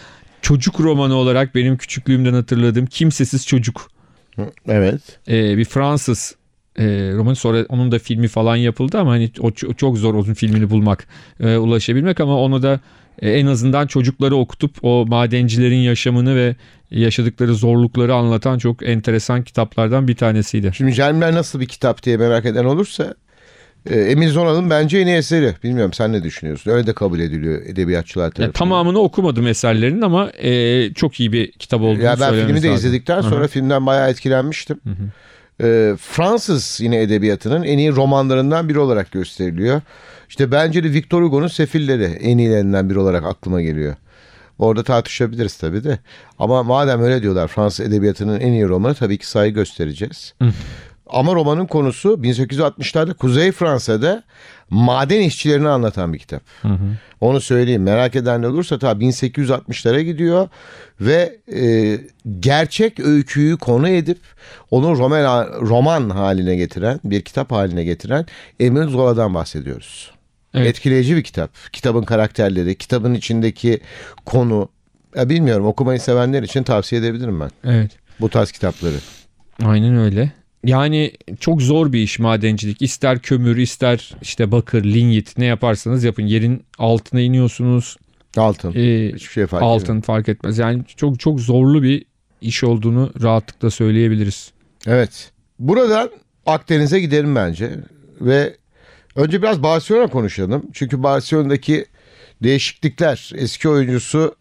çocuk 0.42 0.80
romanı 0.80 1.16
olarak 1.16 1.56
benim 1.56 1.78
küçüklüğümden 1.78 2.34
hatırladığım 2.34 2.86
Kimsesiz 2.86 3.48
Çocuk. 3.48 3.92
Evet. 4.68 5.02
e, 5.28 5.58
bir 5.58 5.66
Fransız 5.66 6.36
e, 6.80 6.84
romanı 7.14 7.36
sonra 7.36 7.66
onun 7.70 7.92
da 7.92 8.00
filmi 8.00 8.28
falan 8.28 8.56
yapıldı 8.56 8.98
ama 8.98 9.12
hani 9.12 9.32
o 9.40 9.52
çok 9.52 9.98
zor 9.98 10.14
onun 10.14 10.34
filmini 10.34 10.70
bulmak 10.70 11.08
e, 11.40 11.58
ulaşabilmek 11.58 12.20
ama 12.20 12.38
onu 12.42 12.64
da 12.64 12.80
e, 13.22 13.32
en 13.32 13.46
azından 13.46 13.88
çocukları 13.88 14.36
okutup 14.36 14.76
o 14.82 15.06
madencilerin 15.08 15.76
yaşamını 15.78 16.36
ve 16.36 16.56
yaşadıkları 16.92 17.56
zorlukları 17.56 18.14
anlatan 18.14 18.58
çok 18.58 18.84
enteresan 18.90 19.44
kitaplardan 19.44 20.08
bir 20.08 20.16
tanesiydi. 20.16 20.72
Şimdi 20.78 20.94
Germinal 20.94 21.34
nasıl 21.36 21.60
bir 21.60 21.66
kitap 21.66 22.04
diye 22.04 22.18
merak 22.18 22.46
eden 22.46 22.66
olursa 22.66 23.16
e, 23.90 24.00
Emil 24.00 24.30
Zola'nın 24.30 24.70
bence 24.70 24.98
en 24.98 25.08
iyi 25.08 25.16
eseri. 25.18 25.54
Bilmiyorum 25.64 25.94
sen 25.94 26.14
ne 26.14 26.24
düşünüyorsun? 26.24 26.72
Öyle 26.72 26.88
de 26.88 26.94
kabul 26.94 27.20
ediliyor 27.20 27.62
edebiyatçılar 27.66 28.24
Yani 28.24 28.34
tarafından. 28.34 28.54
tamamını 28.54 29.00
okumadım 29.00 29.48
eserlerin 29.48 30.02
ama 30.02 30.32
e, 30.44 30.94
çok 30.94 31.20
iyi 31.20 31.32
bir 31.32 31.52
kitap 31.52 31.82
olduğunu 31.82 32.04
Ya 32.04 32.16
ben 32.20 32.34
filmi 32.34 32.48
de 32.64 32.68
lazım. 32.68 32.74
izledikten 32.74 33.22
sonra 33.22 33.40
Hı 33.40 33.44
hı. 33.44 33.48
filmden 33.48 33.86
bayağı 33.86 34.10
etkilenmiştim. 34.10 34.80
Hı 34.84 34.90
Ee, 35.64 35.94
Fransız 36.00 36.80
yine 36.82 37.02
edebiyatının 37.02 37.64
en 37.64 37.78
iyi 37.78 37.96
romanlarından 37.96 38.70
biri 38.70 38.80
olarak 38.80 39.12
gösteriliyor. 39.12 39.82
İşte 40.30 40.52
bence 40.52 40.84
de 40.84 40.92
Victor 40.94 41.24
Hugo'nun 41.24 41.48
Sefilleri 41.48 42.04
en 42.04 42.38
iyilerinden 42.38 42.90
biri 42.90 43.00
olarak 43.00 43.26
aklıma 43.26 43.62
geliyor. 43.62 43.96
Orada 44.60 44.84
tartışabiliriz 44.84 45.58
tabii 45.58 45.84
de. 45.84 46.00
Ama 46.40 46.64
madem 46.64 47.02
öyle 47.02 47.22
diyorlar 47.22 47.48
Fransız 47.48 47.86
edebiyatının 47.86 48.40
en 48.40 48.52
iyi 48.52 48.68
romanı 48.68 48.94
tabii 48.96 49.18
ki 49.18 49.28
saygı 49.28 49.56
göstereceğiz. 49.56 50.34
Ama 51.08 51.36
romanın 51.36 51.66
konusu 51.66 52.10
1860'larda 52.10 53.14
Kuzey 53.14 53.52
Fransa'da 53.52 54.24
maden 54.70 55.22
işçilerini 55.22 55.70
anlatan 55.70 56.14
bir 56.14 56.20
kitap. 56.20 56.42
Hı 56.62 56.68
hı. 56.68 56.98
Onu 57.22 57.42
söyleyeyim. 57.42 57.84
Merak 57.84 58.16
eden 58.16 58.44
olursa 58.44 58.80
tabii 58.80 59.06
1860'lara 59.06 60.02
gidiyor 60.02 60.48
ve 61.02 61.38
e, 61.56 61.98
gerçek 62.40 63.00
öyküyü 63.00 63.58
konu 63.58 63.90
edip 63.90 64.18
onu 64.72 64.98
roman, 64.98 65.48
roman 65.62 66.10
haline 66.10 66.56
getiren, 66.56 67.00
bir 67.04 67.22
kitap 67.22 67.52
haline 67.52 67.84
getiren 67.84 68.26
Emil 68.60 68.88
Zola'dan 68.90 69.34
bahsediyoruz. 69.34 70.12
Evet. 70.54 70.68
Etkileyici 70.68 71.16
bir 71.16 71.24
kitap. 71.24 71.52
Kitabın 71.74 72.04
karakterleri, 72.04 72.76
kitabın 72.76 73.14
içindeki 73.14 73.80
konu. 74.26 74.70
Ya 75.16 75.30
bilmiyorum 75.30 75.66
okumayı 75.66 76.00
sevenler 76.00 76.44
için 76.44 76.64
tavsiye 76.64 77.02
edebilirim 77.02 77.40
ben 77.40 77.52
Evet. 77.64 77.92
bu 78.20 78.30
tarz 78.30 78.52
kitapları. 78.52 78.96
Aynen 79.64 79.98
öyle. 79.98 80.32
Yani 80.66 81.12
çok 81.40 81.62
zor 81.62 81.94
bir 81.94 82.00
iş 82.00 82.20
madencilik. 82.20 82.82
İster 82.82 83.20
kömür, 83.20 83.58
ister 83.58 84.16
işte 84.22 84.52
bakır, 84.52 84.84
linyit 84.84 85.38
ne 85.38 85.46
yaparsanız 85.46 86.04
yapın. 86.04 86.24
Yerin 86.24 86.64
altına 86.78 87.22
iniyorsunuz. 87.22 87.98
Altın. 88.38 88.74
Ee, 88.76 89.12
Hiçbir 89.16 89.32
şey 89.32 89.46
fark 89.46 89.64
altın 89.64 89.84
etmiyor. 89.84 90.04
fark 90.04 90.30
etmez. 90.30 90.58
Yani 90.58 90.84
çok 90.98 91.20
çok 91.20 91.40
zorlu 91.40 91.84
bir 91.84 92.06
iş 92.42 92.64
olduğunu 92.64 93.12
rahatlıkla 93.22 93.70
söyleyebiliriz. 93.72 94.52
Evet. 94.88 95.32
Buradan 95.60 96.10
Akdeniz'e 96.46 97.00
gidelim 97.00 97.36
bence. 97.36 97.72
Ve 98.22 98.56
önce 99.16 99.42
biraz 99.42 99.64
Barcelona 99.64 100.08
konuşalım. 100.08 100.66
Çünkü 100.74 101.04
Barcelona'daki 101.04 101.86
değişiklikler, 102.44 103.32
eski 103.36 103.70
oyuncusu 103.70 104.36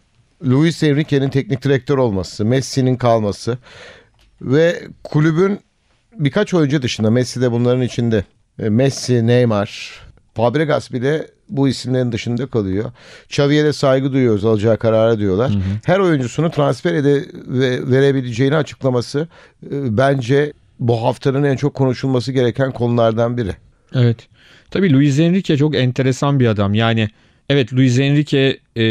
Luis 0.46 0.82
Enrique'nin 0.82 1.28
teknik 1.30 1.62
direktör 1.62 1.98
olması, 1.98 2.44
Messi'nin 2.44 2.96
kalması 2.96 3.58
ve 4.42 4.82
kulübün 5.04 5.60
birkaç 6.18 6.54
oyuncu 6.54 6.82
dışında 6.82 7.10
Messi 7.10 7.40
de 7.40 7.52
bunların 7.52 7.82
içinde. 7.82 8.24
E, 8.58 8.68
Messi, 8.68 9.26
Neymar, 9.26 10.00
Fabregas 10.34 10.92
bile 10.92 11.26
bu 11.48 11.68
isimlerin 11.68 12.12
dışında 12.12 12.46
kalıyor. 12.46 12.92
Xavi'ye 13.24 13.64
de 13.64 13.72
saygı 13.72 14.12
duyuyoruz 14.12 14.44
alacağı 14.44 14.78
karara 14.78 15.18
diyorlar. 15.18 15.52
Her 15.86 15.98
oyuncusunu 15.98 16.50
transfer 16.50 16.94
ede 16.94 17.24
ve 17.46 17.90
verebileceğini 17.90 18.56
açıklaması 18.56 19.28
e, 19.66 19.96
bence 19.96 20.52
bu 20.80 21.02
haftanın 21.02 21.44
en 21.44 21.56
çok 21.56 21.74
konuşulması 21.74 22.32
gereken 22.32 22.72
konulardan 22.72 23.36
biri. 23.36 23.52
Evet. 23.94 24.28
Tabii 24.70 24.92
Luis 24.92 25.18
Enrique 25.18 25.58
çok 25.58 25.76
enteresan 25.76 26.40
bir 26.40 26.46
adam. 26.46 26.74
Yani 26.74 27.08
evet 27.48 27.72
Luis 27.72 27.98
Enrique 27.98 28.58
e, 28.76 28.82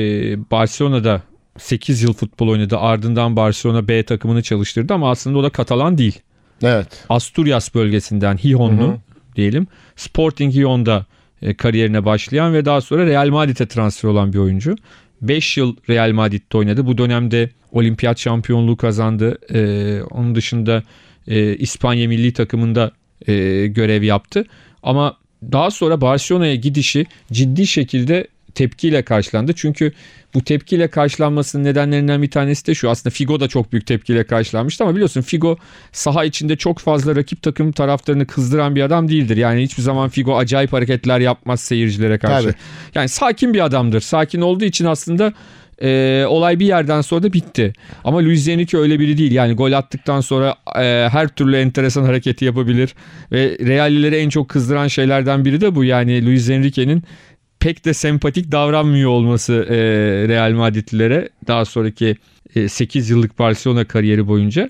Barcelona'da 0.51 1.21
8 1.57 2.03
yıl 2.03 2.13
futbol 2.13 2.47
oynadı. 2.47 2.77
Ardından 2.77 3.35
Barcelona 3.35 3.87
B 3.87 4.03
takımını 4.03 4.43
çalıştırdı 4.43 4.93
ama 4.93 5.11
aslında 5.11 5.37
o 5.37 5.43
da 5.43 5.49
Katalan 5.49 5.97
değil. 5.97 6.21
Evet. 6.63 7.05
Asturias 7.09 7.75
bölgesinden 7.75 8.37
hı. 8.85 8.97
diyelim. 9.35 9.67
Sporting 9.95 10.53
Gijon'da 10.53 11.05
e, 11.41 11.53
kariyerine 11.53 12.05
başlayan 12.05 12.53
ve 12.53 12.65
daha 12.65 12.81
sonra 12.81 13.05
Real 13.05 13.29
Madrid'e 13.29 13.65
transfer 13.65 14.09
olan 14.09 14.33
bir 14.33 14.37
oyuncu. 14.37 14.75
5 15.21 15.57
yıl 15.57 15.75
Real 15.89 16.11
Madrid'de 16.11 16.57
oynadı. 16.57 16.85
Bu 16.85 16.97
dönemde 16.97 17.49
olimpiyat 17.71 18.19
şampiyonluğu 18.19 18.77
kazandı. 18.77 19.37
E, 19.53 20.01
onun 20.03 20.35
dışında 20.35 20.83
e, 21.27 21.55
İspanya 21.55 22.07
milli 22.07 22.33
takımında 22.33 22.91
e, 23.27 23.33
görev 23.67 24.03
yaptı. 24.03 24.45
Ama 24.83 25.17
daha 25.51 25.71
sonra 25.71 26.01
Barcelona'ya 26.01 26.55
gidişi 26.55 27.05
ciddi 27.31 27.67
şekilde 27.67 28.27
tepkiyle 28.55 29.01
karşılandı. 29.01 29.53
Çünkü 29.55 29.91
bu 30.33 30.43
tepkiyle 30.43 30.87
karşılanmasının 30.87 31.63
nedenlerinden 31.63 32.21
bir 32.21 32.31
tanesi 32.31 32.67
de 32.67 32.75
şu. 32.75 32.89
Aslında 32.89 33.13
Figo 33.13 33.39
da 33.39 33.47
çok 33.47 33.71
büyük 33.71 33.87
tepkiyle 33.87 34.23
karşılanmıştı 34.23 34.83
ama 34.83 34.93
biliyorsun 34.93 35.21
Figo 35.21 35.57
saha 35.91 36.25
içinde 36.25 36.55
çok 36.55 36.79
fazla 36.79 37.15
rakip 37.15 37.41
takım 37.41 37.71
taraftarını 37.71 38.27
kızdıran 38.27 38.75
bir 38.75 38.81
adam 38.81 39.09
değildir. 39.09 39.37
Yani 39.37 39.63
hiçbir 39.63 39.83
zaman 39.83 40.09
Figo 40.09 40.37
acayip 40.37 40.73
hareketler 40.73 41.19
yapmaz 41.19 41.61
seyircilere 41.61 42.17
karşı. 42.17 42.47
Tabii. 42.47 42.55
Yani 42.95 43.09
sakin 43.09 43.53
bir 43.53 43.65
adamdır. 43.65 44.01
Sakin 44.01 44.41
olduğu 44.41 44.65
için 44.65 44.85
aslında 44.85 45.33
e, 45.81 46.25
olay 46.27 46.59
bir 46.59 46.65
yerden 46.65 47.01
sonra 47.01 47.23
da 47.23 47.33
bitti. 47.33 47.73
Ama 48.03 48.23
Luis 48.23 48.47
Enrique 48.47 48.81
öyle 48.81 48.99
biri 48.99 49.17
değil. 49.17 49.31
Yani 49.31 49.53
gol 49.53 49.71
attıktan 49.71 50.21
sonra 50.21 50.55
e, 50.75 51.09
her 51.11 51.27
türlü 51.27 51.57
enteresan 51.57 52.03
hareketi 52.03 52.45
yapabilir. 52.45 52.95
Ve 53.31 53.57
Reallileri 53.59 54.15
en 54.15 54.29
çok 54.29 54.49
kızdıran 54.49 54.87
şeylerden 54.87 55.45
biri 55.45 55.61
de 55.61 55.75
bu. 55.75 55.83
Yani 55.83 56.25
Luis 56.25 56.49
Enrique'nin 56.49 57.03
pek 57.63 57.85
de 57.85 57.93
sempatik 57.93 58.51
davranmıyor 58.51 59.09
olması 59.09 59.53
e, 59.53 59.75
Real 60.27 60.51
Madridlilere 60.51 61.29
daha 61.47 61.65
sonraki 61.65 62.15
e, 62.55 62.69
8 62.69 63.09
yıllık 63.09 63.39
Barcelona 63.39 63.85
kariyeri 63.85 64.27
boyunca. 64.27 64.69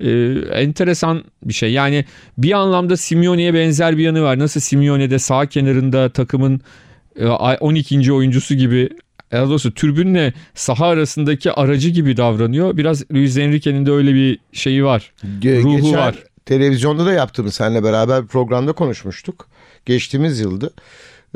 E, 0.00 0.10
enteresan 0.52 1.24
bir 1.42 1.52
şey. 1.52 1.72
Yani 1.72 2.04
bir 2.38 2.52
anlamda 2.52 2.96
Simeone'ye 2.96 3.54
benzer 3.54 3.98
bir 3.98 4.02
yanı 4.02 4.22
var. 4.22 4.38
Nasıl 4.38 4.60
Simeone 4.60 5.10
de 5.10 5.18
sağ 5.18 5.46
kenarında 5.46 6.08
takımın 6.08 6.60
e, 7.16 7.26
12. 7.26 8.12
oyuncusu 8.12 8.54
gibi 8.54 8.88
daha 9.32 9.48
doğrusu 9.48 9.74
türbünle 9.74 10.32
saha 10.54 10.86
arasındaki 10.86 11.52
aracı 11.52 11.88
gibi 11.88 12.16
davranıyor. 12.16 12.76
Biraz 12.76 13.10
Luis 13.12 13.36
Enrique'nin 13.36 13.86
de 13.86 13.90
öyle 13.90 14.14
bir 14.14 14.38
şeyi 14.52 14.84
var. 14.84 15.12
Ge- 15.40 15.62
Ruhu 15.62 15.76
geçen 15.76 15.98
var. 15.98 16.14
Televizyonda 16.46 17.06
da 17.06 17.12
yaptığımız 17.12 17.54
seninle 17.54 17.84
beraber 17.84 18.22
bir 18.22 18.28
programda 18.28 18.72
konuşmuştuk. 18.72 19.48
Geçtiğimiz 19.86 20.40
yılda. 20.40 20.70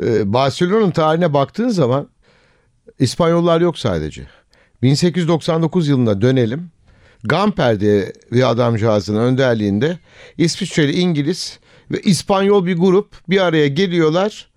Ee, 0.03 0.33
Barcelona'nın 0.33 0.91
tarihine 0.91 1.33
baktığın 1.33 1.69
zaman 1.69 2.09
İspanyollar 2.99 3.61
yok 3.61 3.79
sadece. 3.79 4.27
1899 4.81 5.87
yılına 5.87 6.21
dönelim. 6.21 6.71
Gamper 7.23 7.79
diye 7.79 8.13
bir 8.31 8.49
adamcağızın 8.49 9.15
önderliğinde 9.15 9.99
İsviçreli 10.37 10.91
İngiliz 10.91 11.59
ve 11.91 12.01
İspanyol 12.01 12.65
bir 12.65 12.77
grup 12.77 13.29
bir 13.29 13.45
araya 13.45 13.67
geliyorlar 13.67 14.49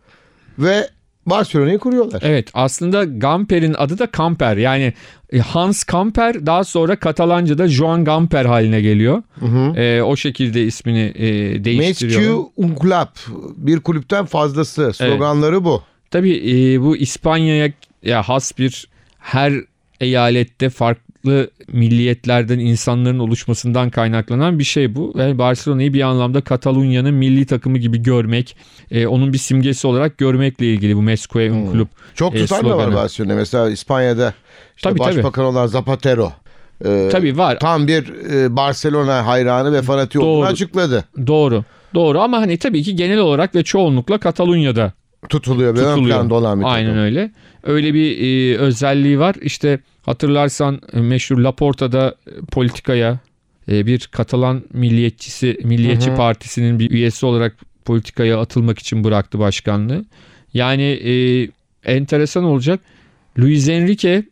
ve 0.58 0.88
Barcelona'yı 1.26 1.79
kuruyorlar. 1.79 2.23
Evet 2.25 2.49
aslında 2.55 3.05
Gamper'in 3.05 3.75
adı 3.79 3.99
da 3.99 4.07
Kamper. 4.07 4.57
Yani 4.57 4.93
e, 5.33 5.38
Hans 5.38 5.85
Kamper 5.85 6.47
daha 6.47 6.64
sonra 6.64 6.97
Katalanca'da 6.97 7.69
Joan 7.69 8.05
Gamper 8.05 8.45
haline 8.45 8.81
geliyor. 8.81 9.23
E, 9.76 10.02
o 10.02 10.17
şekilde 10.17 10.64
ismini 10.64 11.12
e, 11.14 11.64
değiştiriyor. 11.64 12.21
Mescu 12.21 12.50
un 12.57 12.75
club 12.83 13.09
bir 13.57 13.81
kulüpten 13.81 14.25
fazlası 14.25 14.93
sloganları 14.93 15.64
bu. 15.64 15.83
Tabii 16.11 16.37
e, 16.50 16.81
bu 16.81 16.97
İspanya'ya 16.97 17.73
ya 18.02 18.23
has 18.23 18.59
bir 18.59 18.88
her 19.19 19.52
eyalette 20.00 20.71
farklı 20.71 21.12
milliyetlerden 21.73 22.59
insanların 22.59 23.19
oluşmasından 23.19 23.91
kaynaklanan 23.91 24.59
bir 24.59 24.64
şey 24.64 24.95
bu. 24.95 25.12
Ve 25.17 25.38
Barcelona'yı 25.38 25.93
bir 25.95 26.00
anlamda 26.00 26.41
Katalunya'nın 26.41 27.14
milli 27.14 27.47
takımı 27.47 27.79
gibi 27.79 28.02
görmek, 28.02 28.57
e, 28.91 29.07
onun 29.07 29.33
bir 29.33 29.38
simgesi 29.38 29.87
olarak 29.87 30.19
görmekle 30.19 30.67
ilgili 30.67 30.97
bu 30.97 31.02
Mescue 31.02 31.50
un 31.50 31.73
Club. 31.73 31.87
Çok 32.14 32.35
e, 32.35 32.38
tutan 32.38 32.64
da 32.71 32.76
var. 32.79 32.95
Barcelona. 32.95 33.35
Mesela 33.35 33.71
İspanya'da 33.71 34.35
işte 34.76 34.88
Tabii, 34.91 34.99
tabii. 34.99 35.17
başbakan 35.17 35.45
olan 35.45 35.67
Zapatero. 35.67 36.33
e, 36.85 37.09
Tabii 37.12 37.38
var. 37.38 37.59
Tam 37.61 37.87
bir 37.87 38.31
e, 38.33 38.57
Barcelona 38.57 39.26
hayranı 39.26 39.73
ve 39.73 39.83
fanatiği 39.83 40.25
olduğunu 40.25 40.47
açıkladı. 40.47 41.05
Doğru. 41.26 41.64
Doğru 41.95 42.21
ama 42.21 42.38
hani 42.38 42.59
tabii 42.59 42.83
ki 42.83 42.97
genel 42.97 43.19
olarak 43.19 43.55
ve 43.55 43.62
çoğunlukla 43.62 44.19
Katalunya'da 44.19 44.93
Tutuluyor 45.29 45.71
ön 45.76 45.76
tutuluyor. 45.95 46.19
planda 46.19 46.35
olan 46.35 46.59
bir 46.59 46.64
takım. 46.64 46.75
Aynen 46.76 46.99
öyle. 46.99 47.31
Öyle 47.62 47.95
bir 47.95 48.19
e, 48.21 48.59
özelliği 48.59 49.19
var. 49.19 49.35
İşte 49.43 49.81
hatırlarsan 50.02 50.80
e, 50.92 51.00
meşhur 51.00 51.38
Laporta'da 51.38 52.14
e, 52.26 52.30
politikaya 52.50 53.18
e, 53.68 53.87
bir 53.87 54.09
Katalan 54.12 54.62
milliyetçisi, 54.73 55.59
Milliyetçi 55.64 56.06
Hı 56.06 56.12
hı. 56.12 56.16
Partisi'nin 56.16 56.78
bir 56.78 56.90
üyesi 56.90 57.26
olarak 57.26 57.56
politikaya 57.85 58.40
atılmak 58.40 58.78
için 58.78 59.04
bıraktı 59.04 59.38
başkanlığı. 59.38 60.04
Yani 60.54 60.82
e, 60.82 61.49
enteresan 61.85 62.44
olacak. 62.44 62.80
Luis 63.38 63.68
Enrique 63.68 64.23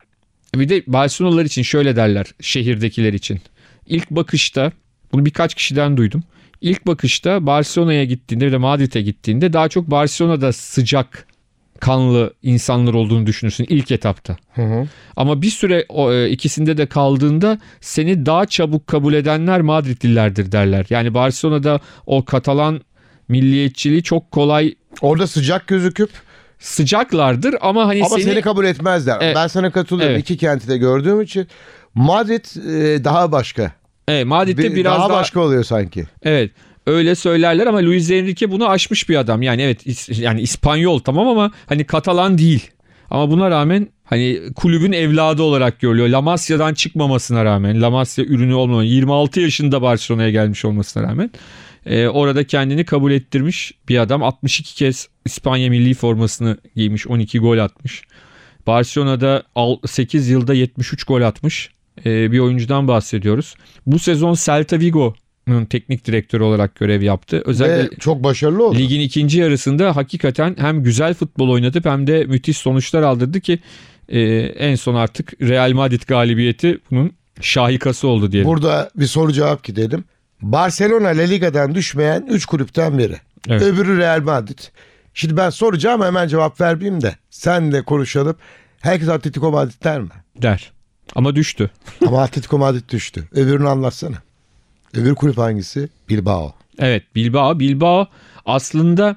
bir 0.54 0.68
de 0.68 0.82
Barcelonalılar 0.86 1.44
için 1.44 1.62
şöyle 1.62 1.96
derler 1.96 2.26
şehirdekiler 2.40 3.12
için. 3.12 3.40
İlk 3.86 4.10
bakışta 4.10 4.72
bunu 5.12 5.26
birkaç 5.26 5.54
kişiden 5.54 5.96
duydum. 5.96 6.22
İlk 6.60 6.86
bakışta 6.86 7.46
Barcelona'ya 7.46 8.04
gittiğinde 8.04 8.46
ve 8.46 8.52
de 8.52 8.56
Madrid'e 8.56 9.02
gittiğinde 9.02 9.52
daha 9.52 9.68
çok 9.68 9.90
Barcelona'da 9.90 10.52
sıcak 10.52 11.26
kanlı 11.80 12.34
insanlar 12.42 12.94
olduğunu 12.94 13.26
düşünürsün 13.26 13.66
ilk 13.68 13.90
etapta. 13.90 14.37
Hı 14.54 14.62
hı. 14.62 14.87
Ama 15.16 15.42
bir 15.42 15.50
süre 15.50 15.84
o, 15.88 16.12
e, 16.12 16.30
ikisinde 16.30 16.76
de 16.76 16.87
kaldığında 16.87 17.58
seni 17.80 18.26
daha 18.26 18.46
çabuk 18.46 18.87
kabul 18.87 19.14
edenler 19.14 19.60
Madridlilerdir 19.60 20.52
derler. 20.52 20.87
Yani 20.90 21.14
Barcelona'da 21.14 21.80
o 22.06 22.25
Katalan 22.25 22.80
milliyetçiliği 23.28 24.02
çok 24.02 24.30
kolay 24.30 24.75
Orada 25.00 25.26
sıcak 25.26 25.66
gözüküp 25.66 26.10
sıcaklardır 26.58 27.54
ama 27.60 27.86
hani 27.86 28.00
ama 28.04 28.16
seni, 28.16 28.23
seni, 28.25 28.40
kabul 28.40 28.64
etmezler. 28.64 29.19
Evet. 29.21 29.36
Ben 29.36 29.47
sana 29.47 29.71
katılıyorum. 29.71 30.14
Evet. 30.14 30.23
İki 30.23 30.36
kenti 30.36 30.69
de 30.69 30.78
gördüğüm 30.78 31.21
için 31.21 31.47
Madrid 31.95 32.45
e, 32.45 33.04
daha 33.04 33.32
başka. 33.32 33.73
Evet, 34.08 34.26
Madrid'de 34.26 34.62
Bir- 34.62 34.75
biraz 34.75 34.99
daha, 34.99 35.08
daha, 35.08 35.19
başka 35.19 35.40
oluyor 35.40 35.64
sanki. 35.64 36.04
evet 36.23 36.50
öyle 36.86 37.14
söylerler 37.14 37.66
ama 37.66 37.78
Luis 37.78 38.10
Enrique 38.10 38.50
bunu 38.50 38.69
aşmış 38.69 39.08
bir 39.08 39.16
adam. 39.16 39.43
Yani 39.43 39.62
evet 39.62 40.08
yani 40.19 40.40
İspanyol 40.40 40.99
tamam 40.99 41.28
ama 41.28 41.52
hani 41.66 41.84
Katalan 41.84 42.38
değil. 42.38 42.71
Ama 43.10 43.30
buna 43.30 43.50
rağmen 43.50 43.88
hani 44.04 44.40
kulübün 44.56 44.93
evladı 44.93 45.43
olarak 45.43 45.80
görülüyor. 45.80 46.08
La 46.08 46.21
Masia'dan 46.21 46.75
çıkmamasına 46.75 47.45
rağmen, 47.45 47.82
La 47.82 47.90
Masia 47.90 48.25
ürünü 48.25 48.54
olmaması, 48.54 48.86
26 48.86 49.40
yaşında 49.40 49.82
Barcelona'ya 49.82 50.30
gelmiş 50.30 50.64
olmasına 50.64 51.02
rağmen 51.02 51.30
e, 51.86 52.08
orada 52.08 52.45
kendini 52.45 52.84
kabul 52.84 53.12
ettirmiş 53.12 53.73
bir 53.88 53.99
adam. 53.99 54.23
62 54.23 54.75
kez 54.75 55.08
İspanya 55.25 55.71
milli 55.71 55.95
formasını 55.95 56.58
giymiş, 56.76 57.06
12 57.06 57.38
gol 57.38 57.58
atmış. 57.58 58.02
Barcelona'da 58.66 59.43
8 59.86 60.28
yılda 60.28 60.54
73 60.54 61.04
gol 61.04 61.23
atmış 61.23 61.71
e, 62.06 62.32
bir 62.32 62.38
oyuncudan 62.38 62.88
bahsediyoruz. 62.88 63.54
Bu 63.86 63.99
sezon 63.99 64.34
Celta 64.34 64.78
Vigo'nun 64.78 65.14
teknik 65.70 66.06
direktörü 66.06 66.42
olarak 66.42 66.74
görev 66.74 67.02
yaptı. 67.02 67.42
Özellikle 67.44 67.96
Ve 67.96 67.98
çok 68.00 68.24
başarılı 68.24 68.66
oldu. 68.66 68.78
Ligin 68.78 69.00
ikinci 69.00 69.38
yarısında 69.38 69.96
hakikaten 69.96 70.56
hem 70.58 70.82
güzel 70.82 71.14
futbol 71.14 71.48
oynatıp 71.48 71.84
hem 71.86 72.06
de 72.06 72.24
müthiş 72.24 72.56
sonuçlar 72.56 73.02
aldırdı 73.02 73.40
ki 73.40 73.58
e, 74.08 74.20
en 74.40 74.74
son 74.74 74.94
artık 74.94 75.32
Real 75.42 75.72
Madrid 75.72 76.02
galibiyeti 76.06 76.78
bunun 76.90 77.12
şahikası 77.40 78.08
oldu 78.08 78.32
diyelim. 78.32 78.50
Burada 78.50 78.90
bir 78.96 79.06
soru 79.06 79.32
cevap 79.32 79.64
gidelim. 79.64 80.04
Barcelona 80.42 81.08
La 81.08 81.22
Liga'dan 81.22 81.74
düşmeyen 81.74 82.26
3 82.30 82.46
kulüpten 82.46 82.98
biri. 82.98 83.16
Evet. 83.48 83.62
Öbürü 83.62 83.98
Real 83.98 84.22
Madrid. 84.22 84.58
Şimdi 85.14 85.36
ben 85.36 85.50
soracağım 85.50 86.02
hemen 86.02 86.28
cevap 86.28 86.60
vermeyeyim 86.60 87.02
de. 87.02 87.16
Sen 87.30 87.72
de 87.72 87.82
konuşalım. 87.82 88.36
Herkes 88.80 89.08
Atletico 89.08 89.50
Madrid 89.50 89.84
der 89.84 90.00
mi? 90.00 90.08
der. 90.42 90.72
Ama 91.14 91.36
düştü. 91.36 91.70
Ama 92.06 92.22
Atletico 92.22 92.58
Madrid 92.58 92.88
düştü. 92.88 93.28
Öbürünü 93.32 93.68
anlatsana. 93.68 94.16
Öbür 94.94 95.14
kulüp 95.14 95.38
hangisi? 95.38 95.88
Bilbao. 96.08 96.54
Evet 96.78 97.02
Bilbao. 97.14 97.58
Bilbao 97.60 98.08
aslında 98.46 99.16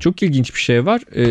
çok 0.00 0.22
ilginç 0.22 0.54
bir 0.54 0.60
şey 0.60 0.86
var. 0.86 1.00
E, 1.14 1.22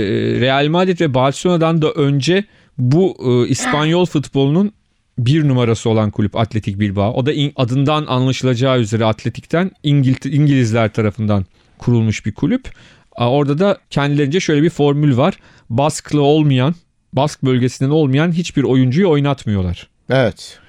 Real 0.41 0.67
Madrid 0.67 0.99
ve 0.99 1.13
Barcelona'dan 1.13 1.81
da 1.81 1.91
önce 1.91 2.43
bu 2.77 3.17
e, 3.25 3.49
İspanyol 3.49 4.05
futbolunun 4.05 4.71
bir 5.17 5.47
numarası 5.47 5.89
olan 5.89 6.11
kulüp 6.11 6.35
Atletik 6.35 6.79
Bilbao. 6.79 7.13
O 7.13 7.25
da 7.25 7.31
adından 7.55 8.05
anlaşılacağı 8.05 8.79
üzere 8.79 9.05
Atletik'ten 9.05 9.71
İngil- 9.83 10.29
İngilizler 10.35 10.93
tarafından 10.93 11.45
kurulmuş 11.77 12.25
bir 12.25 12.33
kulüp. 12.33 12.69
Orada 13.17 13.59
da 13.59 13.77
kendilerince 13.89 14.39
şöyle 14.39 14.63
bir 14.63 14.69
formül 14.69 15.17
var. 15.17 15.37
Basklı 15.69 16.21
olmayan, 16.21 16.75
Bask 17.13 17.43
bölgesinden 17.43 17.89
olmayan 17.89 18.31
hiçbir 18.31 18.63
oyuncuyu 18.63 19.09
oynatmıyorlar. 19.09 19.87
Evet. 20.09 20.59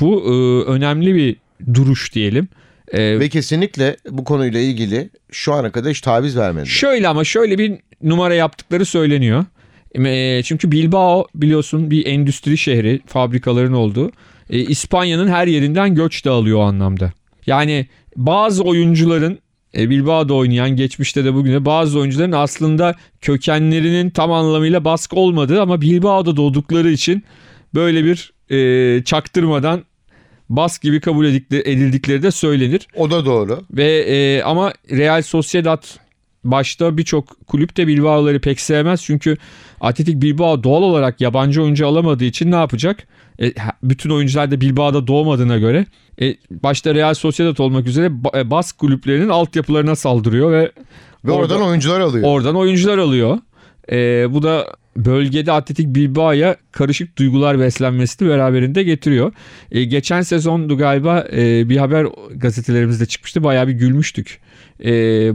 Bu 0.00 0.22
e, 0.26 0.30
önemli 0.70 1.14
bir 1.14 1.36
duruş 1.74 2.14
diyelim. 2.14 2.48
E, 2.92 3.20
Ve 3.20 3.28
kesinlikle 3.28 3.96
bu 4.10 4.24
konuyla 4.24 4.60
ilgili 4.60 5.10
şu 5.30 5.52
ana 5.52 5.72
kadar 5.72 5.90
hiç 5.90 6.00
taviz 6.00 6.36
vermedi. 6.36 6.68
Şöyle 6.68 7.08
ama 7.08 7.24
şöyle 7.24 7.58
bir 7.58 7.78
numara 8.02 8.34
yaptıkları 8.34 8.84
söyleniyor. 8.84 9.44
E, 9.94 10.42
Çünkü 10.42 10.72
Bilbao 10.72 11.26
biliyorsun 11.34 11.90
bir 11.90 12.06
endüstri 12.06 12.58
şehri, 12.58 13.00
fabrikaların 13.06 13.72
olduğu. 13.72 14.10
E, 14.50 14.58
İspanya'nın 14.58 15.28
her 15.28 15.46
yerinden 15.46 15.94
göç 15.94 16.24
dağılıyor 16.24 16.58
o 16.58 16.62
anlamda. 16.62 17.12
Yani 17.46 17.86
bazı 18.16 18.62
oyuncuların 18.62 19.38
e, 19.76 19.90
Bilbao'da 19.90 20.34
oynayan 20.34 20.76
geçmişte 20.76 21.24
de 21.24 21.34
bugün 21.34 21.52
de 21.52 21.64
bazı 21.64 21.98
oyuncuların 21.98 22.32
aslında 22.32 22.94
kökenlerinin 23.20 24.10
tam 24.10 24.32
anlamıyla 24.32 24.84
baskı 24.84 25.16
olmadığı 25.16 25.62
ama 25.62 25.80
Bilbao'da 25.80 26.36
doğdukları 26.36 26.90
için 26.90 27.22
böyle 27.74 28.04
bir 28.04 28.32
e, 28.50 29.04
çaktırmadan 29.04 29.84
bask 30.48 30.82
gibi 30.82 31.00
kabul 31.00 31.24
edildikleri 31.50 32.22
de 32.22 32.30
söylenir. 32.30 32.88
O 32.96 33.10
da 33.10 33.24
doğru. 33.26 33.60
Ve 33.70 33.98
e, 33.98 34.42
ama 34.42 34.72
Real 34.90 35.22
Sociedad 35.22 35.82
başta 36.44 36.96
birçok 36.96 37.46
kulüp 37.46 37.76
de 37.76 37.86
Bilbao'ları 37.86 38.40
pek 38.40 38.60
sevmez. 38.60 39.02
Çünkü 39.04 39.36
Atletik 39.80 40.22
Bilbao 40.22 40.62
doğal 40.64 40.82
olarak 40.82 41.20
yabancı 41.20 41.62
oyuncu 41.62 41.86
alamadığı 41.86 42.24
için 42.24 42.50
ne 42.50 42.54
yapacak? 42.56 43.06
E, 43.42 43.52
bütün 43.82 44.10
oyuncular 44.10 44.50
da 44.50 44.60
Bilbao'da 44.60 45.06
doğmadığına 45.06 45.58
göre 45.58 45.86
e, 46.20 46.36
başta 46.50 46.94
Real 46.94 47.14
Sociedad 47.14 47.58
olmak 47.58 47.86
üzere 47.86 48.10
e, 48.36 48.50
Bask 48.50 48.78
kulüplerinin 48.78 49.28
altyapılarına 49.28 49.96
saldırıyor 49.96 50.52
ve 50.52 50.72
Ve 51.24 51.30
Orada- 51.30 51.54
oradan 51.54 51.68
oyuncular 51.68 52.00
alıyor. 52.00 52.24
oradan 52.28 52.56
oyuncular 52.56 52.98
alıyor. 52.98 53.38
E, 53.92 54.26
bu 54.34 54.42
da 54.42 54.66
bölgede 54.96 55.52
Atletik 55.52 55.86
Bilbao'ya 55.94 56.56
karışık 56.72 57.18
duygular 57.18 57.58
beslenmesini 57.58 58.28
beraberinde 58.28 58.82
getiriyor. 58.82 59.32
E, 59.70 59.84
geçen 59.84 60.22
sezondu 60.22 60.78
galiba 60.78 61.26
e, 61.32 61.68
bir 61.68 61.76
haber 61.76 62.06
gazetelerimizde 62.34 63.06
çıkmıştı. 63.06 63.44
Bayağı 63.44 63.68
bir 63.68 63.72
gülmüştük. 63.72 64.40
E, 64.84 64.90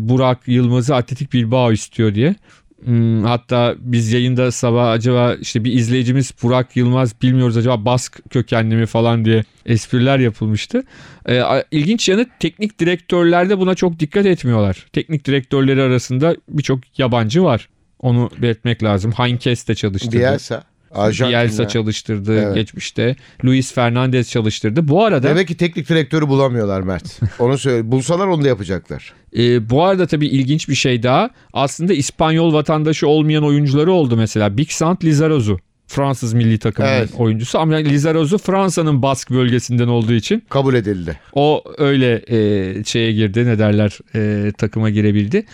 Burak 0.09 0.47
Yılmaz'ı 0.47 0.95
Atletik 0.95 1.33
Bilbao 1.33 1.71
istiyor 1.71 2.15
diye. 2.15 2.35
Hmm, 2.83 3.23
hatta 3.23 3.75
biz 3.79 4.13
yayında 4.13 4.51
sabah 4.51 4.91
acaba 4.91 5.35
işte 5.41 5.63
bir 5.63 5.73
izleyicimiz 5.73 6.33
Burak 6.43 6.77
Yılmaz 6.77 7.21
bilmiyoruz 7.21 7.57
acaba 7.57 7.85
Bask 7.85 8.19
kökenli 8.29 8.75
mi 8.75 8.85
falan 8.85 9.25
diye 9.25 9.43
espriler 9.65 10.19
yapılmıştı. 10.19 10.83
Ee, 11.29 11.41
ilginç 11.71 12.09
yanı 12.09 12.25
teknik 12.39 12.79
direktörler 12.79 13.49
de 13.49 13.59
buna 13.59 13.75
çok 13.75 13.99
dikkat 13.99 14.25
etmiyorlar. 14.25 14.85
Teknik 14.93 15.25
direktörleri 15.25 15.81
arasında 15.81 16.35
birçok 16.49 16.99
yabancı 16.99 17.43
var. 17.43 17.69
Onu 17.99 18.29
belirtmek 18.41 18.83
lazım. 18.83 19.11
Heinkes 19.11 19.67
de 19.67 19.75
çalıştırdı. 19.75 20.15
Bielsa. 20.17 20.63
Arjantin'de. 20.91 21.29
Bielsa 21.39 21.67
çalıştırdı 21.67 22.39
Evet. 22.43 22.55
geçmişte. 22.55 23.15
Luis 23.45 23.73
Fernandez 23.73 24.29
çalıştırdı. 24.29 24.87
Bu 24.87 25.03
arada 25.05 25.29
Demek 25.29 25.47
ki 25.47 25.57
teknik 25.57 25.89
direktörü 25.89 26.27
bulamıyorlar 26.27 26.81
Mert. 26.81 27.19
Onu 27.39 27.57
söyle. 27.57 27.91
Bulsalar 27.91 28.27
onu 28.27 28.43
da 28.43 28.47
yapacaklar. 28.47 29.13
e, 29.37 29.69
bu 29.69 29.83
arada 29.83 30.07
tabii 30.07 30.27
ilginç 30.27 30.69
bir 30.69 30.75
şey 30.75 31.03
daha. 31.03 31.29
Aslında 31.53 31.93
İspanyol 31.93 32.53
vatandaşı 32.53 33.07
olmayan 33.07 33.43
oyuncuları 33.43 33.91
oldu 33.91 34.17
mesela. 34.17 34.57
Big 34.57 34.69
Sant 34.69 35.03
Lizarazu. 35.03 35.59
Fransız 35.87 36.33
milli 36.33 36.57
takımının 36.59 36.93
Evet. 36.93 37.09
oyuncusu 37.17 37.59
ama 37.59 37.75
Lizarazu 37.75 38.37
Fransa'nın 38.37 39.01
Bask 39.01 39.29
bölgesinden 39.31 39.87
olduğu 39.87 40.13
için 40.13 40.43
Kabul 40.49 40.73
edildi. 40.73 41.19
o 41.33 41.63
öyle 41.77 42.21
e, 42.27 42.83
şeye 42.83 43.11
girdi 43.11 43.45
ne 43.45 43.59
derler 43.59 43.97
e, 44.15 44.51
takıma 44.51 44.89
girebildi. 44.89 45.45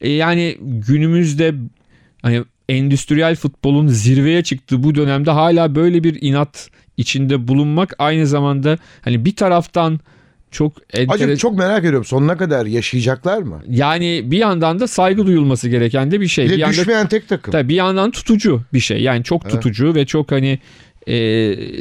E, 0.00 0.10
yani 0.10 0.56
günümüzde 0.60 1.54
hani 2.24 2.44
endüstriyel 2.68 3.36
futbolun 3.36 3.86
zirveye 3.86 4.42
çıktığı 4.42 4.82
bu 4.82 4.94
dönemde 4.94 5.30
hala 5.30 5.74
böyle 5.74 6.04
bir 6.04 6.18
inat 6.22 6.68
içinde 6.96 7.48
bulunmak 7.48 7.94
aynı 7.98 8.26
zamanda 8.26 8.78
hani 9.02 9.24
bir 9.24 9.36
taraftan 9.36 10.00
çok 10.50 10.72
Acaba 10.92 11.14
entere- 11.16 11.36
çok 11.36 11.58
merak 11.58 11.78
ediyorum. 11.80 12.04
Sonuna 12.04 12.36
kadar 12.36 12.66
yaşayacaklar 12.66 13.38
mı? 13.42 13.62
yani 13.68 14.22
bir 14.24 14.38
yandan 14.38 14.80
da 14.80 14.86
saygı 14.86 15.26
duyulması 15.26 15.68
gereken 15.68 16.10
de 16.10 16.20
bir 16.20 16.26
şey. 16.28 16.46
Bir 16.50 16.58
bir 16.58 16.66
düşmeyen 16.66 17.08
tek 17.08 17.28
takım. 17.28 17.52
Tabii 17.52 17.68
bir 17.68 17.74
yandan 17.74 18.10
tutucu 18.10 18.62
bir 18.72 18.80
şey. 18.80 19.02
Yani 19.02 19.24
çok 19.24 19.42
Evet. 19.44 19.52
tutucu 19.54 19.94
ve 19.94 20.06
çok 20.06 20.32
hani 20.32 20.58
e, 21.06 21.14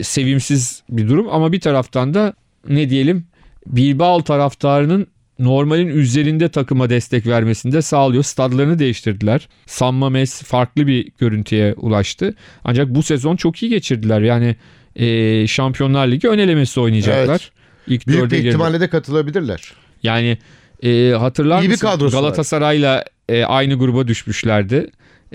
sevimsiz 0.04 0.84
bir 0.90 1.10
durum 1.10 1.28
ama 1.32 1.52
bir 1.52 1.60
taraftan 1.60 2.14
da 2.14 2.34
ne 2.70 2.90
diyelim 2.90 3.26
Bilbao 3.68 4.24
taraftarının 4.24 5.08
normalin 5.40 5.88
üzerinde 5.88 6.50
takıma 6.50 6.90
destek 6.90 7.28
vermesini 7.28 7.72
de 7.72 7.82
sağlıyor. 7.82 8.24
Stadlarını 8.24 8.80
değiştirdiler. 8.80 9.48
San 9.66 9.94
Mames 9.94 10.44
farklı 10.44 10.88
bir 10.88 11.12
görüntüye 11.20 11.74
ulaştı. 11.74 12.36
Ancak 12.64 12.90
bu 12.96 13.04
sezon 13.04 13.36
çok 13.36 13.64
iyi 13.64 13.70
geçirdiler. 13.70 14.22
Yani 14.22 14.56
e, 14.96 15.48
Şampiyonlar 15.48 16.08
Ligi 16.08 16.28
ön 16.30 16.40
elemesi 16.40 16.80
oynayacaklar. 16.80 17.52
İlk 17.88 18.08
Büyük 18.08 18.32
bir 18.32 18.38
girdi. 18.38 18.48
ihtimalle 18.48 18.80
de 18.80 18.90
katılabilirler. 18.90 19.74
Yani 20.04 20.38
e, 20.84 21.12
hatırlar 21.12 21.62
İyi 21.62 21.70
mısın? 21.70 21.90
Galatasaray'la 22.12 23.06
e, 23.30 23.44
aynı 23.44 23.74
gruba 23.74 24.08
düşmüşlerdi. 24.08 24.92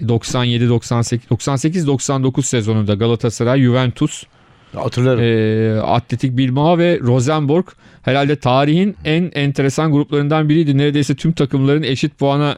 97 0.08 0.68
98 0.68 1.30
98 1.30 1.86
99 1.86 2.46
sezonunda 2.46 2.94
Galatasaray, 2.94 3.62
Juventus, 3.62 4.24
Hatırlarım. 4.74 5.20
e, 5.22 5.80
Atletik 5.80 6.36
Bilbao 6.36 6.78
ve 6.78 7.00
Rosenborg 7.00 7.66
herhalde 8.02 8.36
tarihin 8.36 8.96
en 9.04 9.30
enteresan 9.34 9.92
gruplarından 9.92 10.48
biriydi. 10.48 10.78
Neredeyse 10.78 11.14
tüm 11.14 11.32
takımların 11.32 11.82
eşit 11.82 12.18
puana 12.18 12.56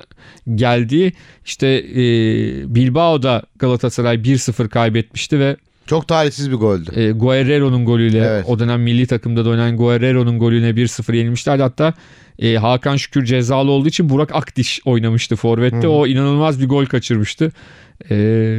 geldiği 0.55 1.13
işte 1.47 1.67
e, 1.69 2.03
Bilbao'da 2.75 3.43
Galatasaray 3.59 4.17
1-0 4.17 4.69
kaybetmişti 4.69 5.39
ve 5.39 5.57
Çok 5.87 6.09
talihsiz 6.09 6.51
bir 6.51 6.57
goldü. 6.57 6.91
e, 7.01 7.11
Guerrero'nun 7.11 7.85
golüyle 7.85 8.19
Evet. 8.19 8.45
o 8.49 8.59
dönem 8.59 8.83
milli 8.83 9.07
takımda 9.07 9.45
da 9.45 9.49
oynayan 9.49 9.77
Guerrero'nun 9.77 10.39
golüne 10.39 10.71
1-0 10.77 11.17
yenilmişlerdi. 11.17 11.63
Hatta 11.63 11.95
e, 12.39 12.55
Hakan 12.57 12.97
Şükür 12.97 13.25
cezalı 13.25 13.71
olduğu 13.71 13.89
için 13.89 14.09
Burak 14.09 14.35
Akdiş 14.35 14.81
oynamıştı 14.85 15.37
forvette. 15.37 15.89
O 15.89 16.07
inanılmaz 16.07 16.61
bir 16.61 16.69
gol 16.69 16.87
kaçırmıştı. 16.87 17.53
E, 18.11 18.15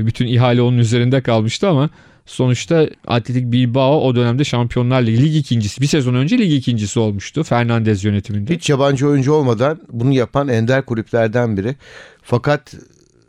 bütün 0.05 0.27
ihale 0.27 0.61
onun 0.61 0.77
üzerinde 0.77 1.21
kalmıştı 1.21 1.67
ama 1.69 1.89
sonuçta 2.25 2.87
Atletik 3.07 3.51
Bilbao 3.51 4.01
o 4.01 4.15
dönemde 4.15 4.43
Şampiyonlar 4.43 5.01
Ligi 5.01 5.23
lig 5.23 5.35
ikincisi. 5.35 5.81
Bir 5.81 5.87
sezon 5.87 6.13
önce 6.13 6.37
lig 6.37 6.53
ikincisi 6.53 6.99
olmuştu 6.99 7.43
Fernandez 7.43 8.03
yönetiminde. 8.03 8.55
Hiç 8.55 8.69
yabancı 8.69 9.07
oyuncu 9.07 9.33
olmadan 9.33 9.79
bunu 9.89 10.13
yapan 10.13 10.47
ender 10.47 10.85
kulüplerden 10.85 11.57
biri. 11.57 11.75
Fakat 12.23 12.73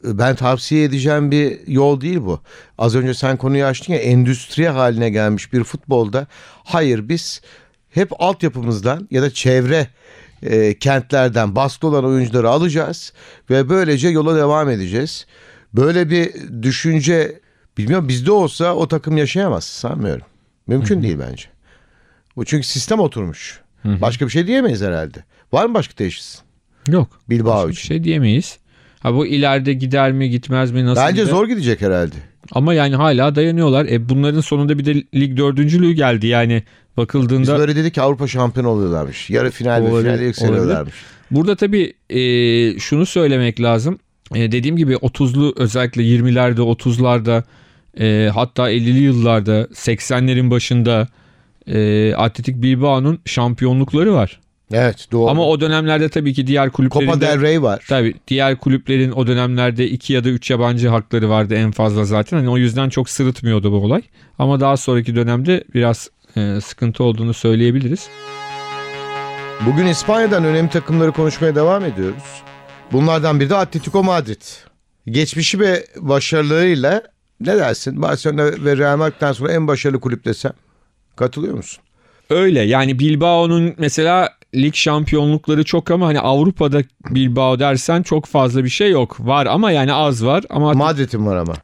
ben 0.05 0.37
tavsiye 0.37 0.85
edeceğim 0.85 1.31
bir 1.31 1.67
yol 1.67 2.01
değil 2.01 2.21
bu. 2.21 2.41
Az 2.79 2.95
önce 2.95 3.15
sen 3.15 3.37
konuyu 3.37 3.65
açtın 3.65 3.93
ya 3.93 3.99
endüstri 3.99 4.69
haline 4.69 5.11
gelmiş 5.11 5.53
bir 5.53 5.65
futbolda. 5.65 6.27
Hayır 6.65 7.09
biz 7.09 7.43
hep 7.91 8.23
altyapımızdan 8.23 9.09
ya 9.11 9.23
da 9.23 9.31
çevre 9.31 9.87
e, 10.43 10.79
kentlerden 10.79 11.57
baskı 11.57 11.87
olan 11.87 12.05
oyuncuları 12.05 12.51
alacağız 12.51 13.13
ve 13.51 13.69
böylece 13.69 14.09
yola 14.09 14.37
devam 14.37 14.69
edeceğiz. 14.69 15.27
Böyle 15.75 16.11
bir 16.11 16.33
düşünce 16.63 17.41
bilmiyorum 17.79 18.09
bizde 18.09 18.33
olsa 18.33 18.75
o 18.75 18.89
takım 18.89 19.17
yaşayamaz 19.17 19.65
sanmıyorum. 19.65 20.25
Mümkün 20.67 21.03
değil 21.03 21.19
bence. 21.31 21.45
Bu 22.37 22.45
çünkü 22.45 22.67
sistem 22.67 23.01
oturmuş. 23.01 23.61
Başka 23.85 24.27
bir 24.27 24.31
şey 24.31 24.47
diyemeyiz 24.47 24.83
herhalde. 24.83 25.19
Var 25.53 25.67
mı 25.67 25.75
başka 25.75 25.95
teşhis? 25.95 26.39
Yok. 26.89 27.09
Bilbao 27.31 27.55
Başka 27.57 27.69
bir 27.69 27.73
için. 27.73 27.89
şey 27.89 28.05
diyemeyiz. 28.05 28.59
Ha 29.01 29.15
bu 29.15 29.27
ileride 29.27 29.73
gider 29.73 30.13
mi 30.13 30.31
gitmez 30.31 30.71
mi 30.71 30.85
nasıl? 30.87 31.03
Bence 31.03 31.23
gider? 31.23 31.31
zor 31.33 31.49
gidecek 31.49 31.81
herhalde. 31.81 32.15
Ama 32.53 32.75
yani 32.75 32.97
hala 32.97 33.35
dayanıyorlar. 33.35 33.87
E 33.87 34.09
bunların 34.09 34.41
sonunda 34.41 34.79
bir 34.79 34.85
de 34.85 34.95
lig 34.95 35.37
dördüncülüğü 35.37 35.93
geldi. 35.93 36.27
Yani 36.27 36.55
Biz 36.55 36.97
bakıldığında 36.97 37.59
böyle 37.59 37.77
dedik 37.77 37.95
ki 37.95 38.01
Avrupa 38.03 38.27
şampiyon 38.29 38.67
oluyorlarmış. 38.67 39.31
Yarı 39.31 39.51
final 39.51 39.85
ve 39.85 39.91
Olabilir, 39.91 40.11
finale 40.11 40.25
yükseliyorlarmış. 40.25 40.95
burada 41.31 41.57
tabii 41.57 41.93
e, 42.11 42.21
şunu 42.79 43.07
söylemek 43.07 43.61
lazım. 43.61 43.99
E, 44.35 44.53
dediğim 44.53 44.77
gibi 44.77 44.93
30'lu 44.95 45.55
özellikle 45.57 46.03
20'lerde 46.03 46.61
30'larda 46.61 47.43
e, 48.01 48.31
hatta 48.35 48.71
50'li 48.73 48.99
yıllarda 48.99 49.63
80'lerin 49.63 50.51
başında 50.51 51.09
e, 51.67 52.15
Atletik 52.15 52.63
Bilbao'nun 52.63 53.19
şampiyonlukları 53.27 54.15
var. 54.15 54.41
Evet 54.73 55.07
doğru. 55.13 55.31
Ama 55.31 55.47
o 55.49 55.61
dönemlerde 55.61 56.09
tabii 56.09 56.35
ki 56.35 56.47
diğer 56.47 56.71
kulüplerin 56.71 57.07
Copa 57.07 57.21
de- 57.21 57.27
del 57.27 57.41
Rey 57.41 57.63
var. 57.63 57.85
Tabii 57.89 58.15
diğer 58.29 58.57
kulüplerin 58.57 59.13
o 59.13 59.27
dönemlerde 59.27 59.89
iki 59.89 60.13
ya 60.13 60.25
da 60.25 60.29
üç 60.29 60.51
yabancı 60.51 60.89
hakları 60.89 61.31
vardı 61.31 61.55
en 61.55 61.71
fazla 61.71 62.05
zaten. 62.05 62.37
Hani 62.37 62.49
o 62.49 62.57
yüzden 62.59 62.89
çok 62.89 63.09
sırıtmıyordu 63.11 63.73
bu 63.73 63.77
olay. 63.77 64.03
Ama 64.39 64.61
daha 64.61 64.77
sonraki 64.77 65.17
dönemde 65.17 65.65
biraz 65.75 66.11
e, 66.37 66.61
sıkıntı 66.61 67.05
olduğunu 67.05 67.35
söyleyebiliriz. 67.35 68.09
Bugün 69.67 69.87
İspanya'dan 69.87 70.45
önemli 70.45 70.71
takımları 70.71 71.13
konuşmaya 71.13 71.55
devam 71.55 71.85
ediyoruz. 71.85 72.43
Bunlardan 72.93 73.41
biri 73.41 73.51
de 73.51 73.57
Atletico 73.57 74.03
Madrid. 74.05 74.43
Geçmişi 75.07 75.61
ve 75.61 75.87
başarılarıyla 75.97 77.03
ne 77.47 77.57
dersin? 77.57 78.03
Barcelona 78.03 78.45
ve 78.45 78.77
Real 78.77 78.97
Madrid'den 78.97 79.33
sonra 79.33 79.53
en 79.53 79.69
başarılı 79.69 80.01
kulüp 80.01 80.25
desem. 80.25 80.53
Katılıyor 81.17 81.55
musun? 81.55 81.83
Öyle 82.31 82.61
yani 82.61 82.99
Bilbao'nun 82.99 83.75
mesela 83.79 84.29
lig 84.55 84.75
şampiyonlukları 84.75 85.65
çok 85.65 85.91
ama 85.91 86.07
hani 86.07 86.21
Avrupa'da 86.21 86.83
Bilbao 87.11 87.59
dersen 87.59 88.03
çok 88.03 88.27
fazla 88.27 88.65
bir 88.65 88.69
şey 88.69 88.91
yok. 88.91 89.17
Var 89.21 89.47
ama 89.47 89.71
yani 89.71 89.93
az 89.93 90.25
var 90.25 90.45
ama 90.51 90.73
Madrid'in 90.73 91.27
var 91.27 91.37
ama. 91.37 91.55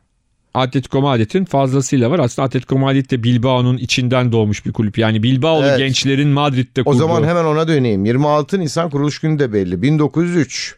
Atletico 0.54 1.00
Madrid'in 1.00 1.44
fazlasıyla 1.44 2.10
var. 2.10 2.18
Aslında 2.18 2.46
Atletico 2.46 2.78
Madrid 2.78 3.10
de 3.10 3.22
Bilbao'nun 3.22 3.76
içinden 3.76 4.32
doğmuş 4.32 4.66
bir 4.66 4.72
kulüp. 4.72 4.98
Yani 4.98 5.22
Bilbao'lu 5.22 5.66
Evet. 5.66 5.78
gençlerin 5.78 6.28
Madrid'de 6.28 6.80
O 6.80 6.84
kurduğu. 6.84 6.98
zaman 6.98 7.24
hemen 7.24 7.44
ona 7.44 7.68
döneyim. 7.68 8.04
26 8.04 8.60
Nisan 8.60 8.90
kuruluş 8.90 9.18
günü 9.18 9.38
de 9.38 9.52
belli. 9.52 9.82
1903. 9.82 10.76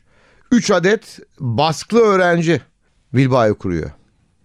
3 0.53 0.71
adet 0.71 1.19
baskılı 1.41 2.01
öğrenci 2.01 2.61
Bilbao'yu 3.13 3.59
kuruyor. 3.59 3.91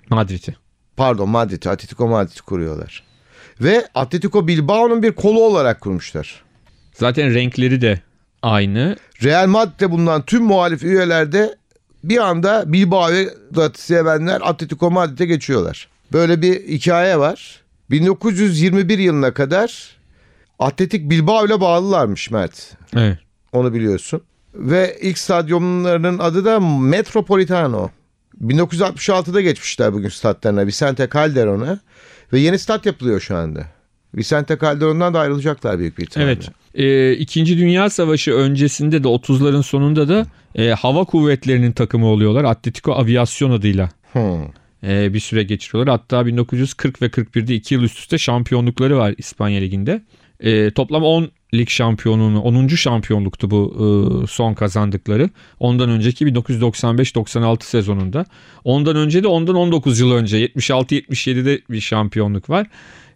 Madrid'i. 0.09 0.55
Pardon 0.97 1.29
Madrid, 1.29 1.63
Atletico 1.63 2.07
Madrid 2.07 2.39
kuruyorlar. 2.39 3.03
Ve 3.61 3.87
Atletico 3.95 4.47
Bilbao'nun 4.47 5.03
bir 5.03 5.11
kolu 5.11 5.43
olarak 5.43 5.81
kurmuşlar. 5.81 6.43
Zaten 6.93 7.33
renkleri 7.33 7.81
de 7.81 8.01
aynı. 8.41 8.95
Real 9.23 9.47
Madrid'de 9.47 9.91
bulunan 9.91 10.21
tüm 10.21 10.43
muhalif 10.43 10.83
üyeler 10.83 11.31
de 11.31 11.55
bir 12.03 12.17
anda 12.17 12.73
Bilbao'yu 12.73 13.29
da 13.55 13.71
sevenler 13.75 14.41
Atletico 14.43 14.91
Madrid'e 14.91 15.25
geçiyorlar. 15.25 15.87
Böyle 16.13 16.41
bir 16.41 16.67
hikaye 16.67 17.19
var. 17.19 17.61
1921 17.91 18.99
yılına 18.99 19.33
kadar 19.33 19.97
Atletik 20.59 21.09
Bilbao 21.09 21.45
ile 21.45 21.61
bağlılarmış 21.61 22.31
Mert. 22.31 22.77
Evet. 22.95 23.17
Onu 23.51 23.73
biliyorsun. 23.73 24.21
Ve 24.53 24.97
ilk 25.01 25.17
stadyumlarının 25.17 26.19
adı 26.19 26.45
da 26.45 26.59
Metropolitano. 26.79 27.89
1966'da 28.43 29.41
geçmişler 29.41 29.93
bugün 29.93 30.09
statlarına 30.09 30.67
Vicente 30.67 31.09
Calderon'a. 31.13 31.79
Ve 32.33 32.39
yeni 32.39 32.59
stat 32.59 32.85
yapılıyor 32.85 33.19
şu 33.19 33.35
anda. 33.35 33.65
Vicente 34.15 34.57
Calderon'dan 34.61 35.13
da 35.13 35.19
ayrılacaklar 35.19 35.79
büyük 35.79 35.97
bir 35.97 36.03
ihtimalle. 36.03 36.31
Evet. 36.31 36.49
Ee, 36.73 37.13
İkinci 37.13 37.57
Dünya 37.57 37.89
Savaşı 37.89 38.33
öncesinde 38.33 39.03
de 39.03 39.07
30'ların 39.07 39.63
sonunda 39.63 40.07
da 40.09 40.25
e, 40.55 40.69
hava 40.69 41.03
kuvvetlerinin 41.03 41.71
takımı 41.71 42.05
oluyorlar. 42.05 42.43
Atletico 42.43 42.93
Aviasyon 42.93 43.51
adıyla 43.51 43.89
Hmm. 44.11 44.43
e, 44.83 45.13
bir 45.13 45.19
süre 45.19 45.43
geçiriyorlar. 45.43 45.97
Hatta 45.99 46.25
1940 46.25 47.01
ve 47.01 47.05
41'de 47.05 47.55
2 47.55 47.73
yıl 47.73 47.83
üst 47.83 47.99
üste 47.99 48.17
şampiyonlukları 48.17 48.97
var 48.97 49.15
İspanya 49.17 49.59
Ligi'nde. 49.59 50.01
E, 50.39 50.71
toplam 50.71 51.03
10 51.03 51.31
lig 51.57 51.69
şampiyonluğunu 51.69 52.41
10. 52.41 52.67
şampiyonluktu 52.67 53.51
bu 53.51 53.75
e, 54.23 54.27
son 54.27 54.53
kazandıkları. 54.53 55.29
Ondan 55.59 55.89
önceki 55.89 56.25
1995-96 56.25 57.63
sezonunda. 57.63 58.25
Ondan 58.63 58.95
önce 58.95 59.23
de 59.23 59.27
ondan 59.27 59.55
19 59.55 59.99
yıl 59.99 60.11
önce 60.11 60.45
76-77'de 60.45 61.61
bir 61.69 61.81
şampiyonluk 61.81 62.49
var. 62.49 62.67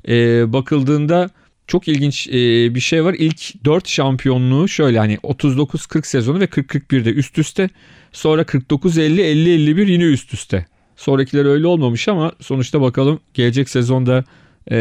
E, 0.07 0.13
bakıldığında 0.53 1.29
çok 1.67 1.87
ilginç 1.87 2.27
e, 2.27 2.31
bir 2.75 2.79
şey 2.79 3.03
var. 3.05 3.15
İlk 3.17 3.65
4 3.65 3.87
şampiyonluğu 3.87 4.67
şöyle 4.67 4.99
hani 4.99 5.15
39-40 5.15 6.07
sezonu 6.07 6.39
ve 6.39 6.45
40-41'de 6.45 7.09
üst 7.13 7.37
üste. 7.37 7.69
Sonra 8.11 8.41
49-50-50-51 8.41 9.91
yine 9.91 10.03
üst 10.03 10.33
üste. 10.33 10.65
Sonrakiler 10.95 11.45
öyle 11.45 11.67
olmamış 11.67 12.07
ama 12.07 12.31
sonuçta 12.41 12.81
bakalım 12.81 13.19
gelecek 13.33 13.69
sezonda 13.69 14.23
e, 14.71 14.75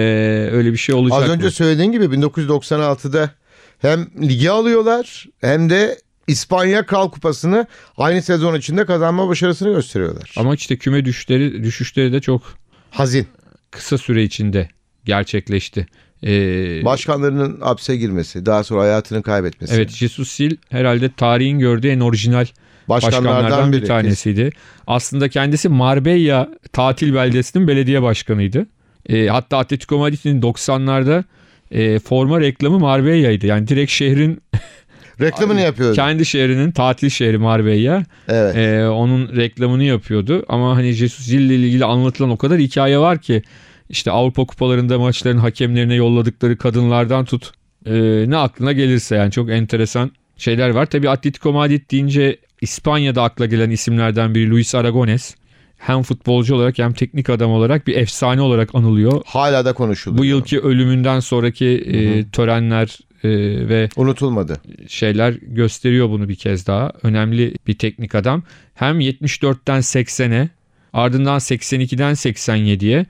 öyle 0.53 0.73
bir 0.73 0.77
şey 0.77 0.95
olacak 0.95 1.23
Az 1.23 1.31
önce 1.31 1.45
mı? 1.45 1.51
söylediğin 1.51 1.93
gibi 1.93 2.05
1996'da 2.05 3.31
hem 3.79 4.07
ligi 4.23 4.51
alıyorlar 4.51 5.27
hem 5.41 5.71
de 5.71 5.99
İspanya 6.27 6.87
Kral 6.87 7.11
Kupası'nı 7.11 7.67
aynı 7.97 8.23
sezon 8.23 8.55
içinde 8.55 8.87
kazanma 8.87 9.29
başarısını 9.29 9.73
gösteriyorlar. 9.75 10.35
Ama 10.37 10.55
işte 10.55 10.77
küme 10.77 11.05
düşüşleri, 11.05 11.65
düşüşleri 11.65 12.13
de 12.13 12.21
çok 12.21 12.43
Hazin. 12.91 13.27
kısa 13.71 13.99
süre 13.99 14.23
içinde 14.23 14.69
gerçekleşti. 15.05 15.87
Ee, 16.23 16.85
Başkanlarının 16.85 17.61
hapse 17.61 17.97
girmesi, 17.97 18.47
daha 18.47 18.65
sonra 18.65 18.83
hayatını 18.83 19.23
kaybetmesi. 19.23 19.75
evet 19.75 19.91
Jesus 19.91 20.29
Sil 20.37 20.53
herhalde 20.71 21.13
tarihin 21.17 21.59
gördüğü 21.59 21.89
en 21.89 22.01
orijinal 22.01 22.47
başkanlardan, 22.89 23.73
bir 23.73 23.79
biri. 23.79 23.87
tanesiydi. 23.87 24.51
Aslında 24.87 25.29
kendisi 25.29 25.69
Marbella 25.69 26.49
tatil 26.73 27.15
beldesinin 27.15 27.69
belediye 27.69 28.03
başkanıydı. 28.03 28.67
Ee, 29.09 29.27
hatta 29.27 29.59
Atletico 29.59 29.99
Madrid'in 29.99 30.41
90'larda 30.43 31.25
e, 31.71 31.99
forma 31.99 32.41
reklamı 32.41 32.79
Marbella'ydı. 32.79 33.47
Yani 33.47 33.69
direkt 33.69 33.93
şehrin 33.93 34.43
Reklamını 35.21 35.61
yapıyordu. 35.61 35.95
kendi 35.95 36.27
şehrinin 36.27 36.71
tatil 36.71 37.09
şehri 37.11 37.39
Marbella. 37.39 38.05
Evet. 38.29 38.57
Ee, 38.57 38.89
onun 38.89 39.37
reklamını 39.37 39.85
yapıyordu. 39.85 40.45
Ama 40.49 40.77
hani 40.77 40.93
Jesus 40.93 41.27
Gil 41.31 41.41
ile 41.41 41.55
ilgili 41.55 41.85
anlatılan 41.85 42.31
o 42.31 42.37
kadar 42.37 42.59
hikaye 42.59 42.99
var 42.99 43.19
ki 43.19 43.43
işte 43.89 44.11
Avrupa 44.11 44.45
kupalarında 44.45 44.99
maçların 44.99 45.39
hakemlerine 45.39 45.95
yolladıkları 45.95 46.57
kadınlardan 46.57 47.25
tut 47.25 47.53
e, 47.87 47.93
ne 48.27 48.37
aklına 48.37 48.73
gelirse 48.73 49.17
yani 49.17 49.33
çok 49.33 49.51
enteresan 49.51 50.11
şeyler 50.37 50.71
var. 50.71 50.87
Tabii 50.87 51.11
Atletico 51.11 51.53
Madrid 51.53 51.91
deyince 51.91 52.37
İspanya'da 52.61 53.23
akla 53.23 53.47
gelen 53.47 53.71
isimlerden 53.71 54.35
biri 54.35 54.51
Luis 54.51 54.75
Aragones. 54.75 55.35
Hem 55.79 56.03
futbolcu 56.03 56.55
olarak 56.55 56.79
hem 56.79 56.93
teknik 56.93 57.31
adam 57.31 57.51
olarak 57.51 57.87
bir 57.87 57.97
efsane 57.97 58.41
olarak 58.41 58.75
anılıyor. 58.75 59.23
Hala 59.27 59.65
da 59.65 59.73
konuşuluyor. 59.73 60.19
Bu 60.19 60.25
yılki 60.25 60.61
ölümünden 60.61 61.21
sonraki 61.21 61.67
e, 61.67 62.29
törenler 62.31 62.99
e, 63.25 63.29
ve 63.69 63.89
Unutulmadı. 63.97 64.61
şeyler 64.89 65.33
gösteriyor 65.43 66.09
bunu 66.09 66.29
bir 66.29 66.37
kez 66.37 66.67
daha. 66.67 66.93
Önemli 67.03 67.55
bir 67.67 67.79
teknik 67.79 68.15
adam. 68.15 68.43
Hem 68.75 69.01
74'ten 69.01 69.81
80'e 69.81 70.49
ardından 70.93 71.39
82'den 71.39 72.13
87'ye 72.13 73.07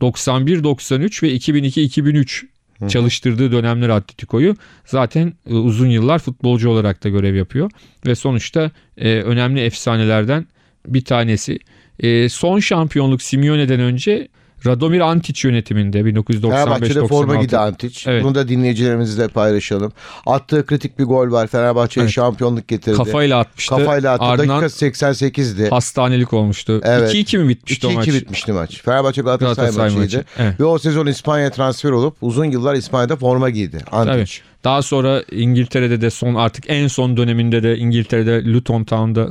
91-93 0.00 1.22
ve 1.22 1.36
2002-2003 1.36 2.46
çalıştırdığı 2.88 3.52
dönemler 3.52 3.88
Atletico'yu 3.88 4.56
zaten 4.84 5.32
e, 5.50 5.54
uzun 5.54 5.88
yıllar 5.90 6.18
futbolcu 6.18 6.70
olarak 6.70 7.04
da 7.04 7.08
görev 7.08 7.34
yapıyor. 7.34 7.70
Ve 8.06 8.14
sonuçta 8.14 8.70
e, 8.96 9.20
önemli 9.20 9.60
efsanelerden 9.60 10.46
bir 10.86 11.04
tanesi. 11.04 11.58
E, 12.00 12.28
son 12.28 12.58
şampiyonluk 12.60 13.22
Simeone'den 13.22 13.80
önce 13.80 14.28
Radomir 14.66 15.00
Antic 15.00 15.48
yönetiminde 15.48 16.02
Fenerbahçe'de 16.02 17.06
forma 17.06 17.34
1995-96 17.34 17.40
gidi 17.42 17.58
Antic. 17.58 18.10
Evet. 18.10 18.24
Bunu 18.24 18.34
da 18.34 18.48
dinleyicilerimizle 18.48 19.28
paylaşalım. 19.28 19.92
Attığı 20.26 20.66
kritik 20.66 20.98
bir 20.98 21.04
gol 21.04 21.30
var. 21.30 21.46
Fenerbahçe'ye 21.46 22.04
Evet. 22.04 22.14
şampiyonluk 22.14 22.68
getirdi. 22.68 22.96
kafayla 22.96 23.38
atmıştı. 23.40 23.76
Kafayla 23.76 24.12
attı. 24.12 24.24
Ardından 24.24 24.62
Dakika 24.62 24.86
88'di. 24.86 25.68
hastanelik 25.68 26.32
olmuştu. 26.32 26.80
Evet. 26.84 27.14
2-2 27.14 27.38
mi 27.38 27.48
bitmişti 27.48 27.86
o 27.86 27.90
2-2 27.90 27.94
maç? 27.96 28.06
bitmişti 28.08 28.52
maç. 28.52 28.82
Fenerbahçe 28.82 29.22
Galatasaray, 29.22 29.56
Galatasaray 29.56 29.90
maçıydı. 29.90 30.16
maçı. 30.16 30.24
Evet. 30.38 30.60
Ve 30.60 30.64
o 30.64 30.78
sezon 30.78 31.06
İspanya'ya 31.06 31.50
transfer 31.50 31.90
olup 31.90 32.16
uzun 32.20 32.44
yıllar 32.44 32.74
İspanya'da 32.74 33.16
forma 33.16 33.50
giydi. 33.50 33.78
Antic. 33.92 34.12
Tabii. 34.12 34.26
Daha 34.66 34.82
sonra 34.82 35.22
İngiltere'de 35.30 36.00
de 36.00 36.10
son 36.10 36.34
artık 36.34 36.64
en 36.68 36.86
son 36.86 37.16
döneminde 37.16 37.62
de 37.62 37.78
İngiltere'de 37.78 38.44
Luton 38.44 38.84
Town'da 38.84 39.28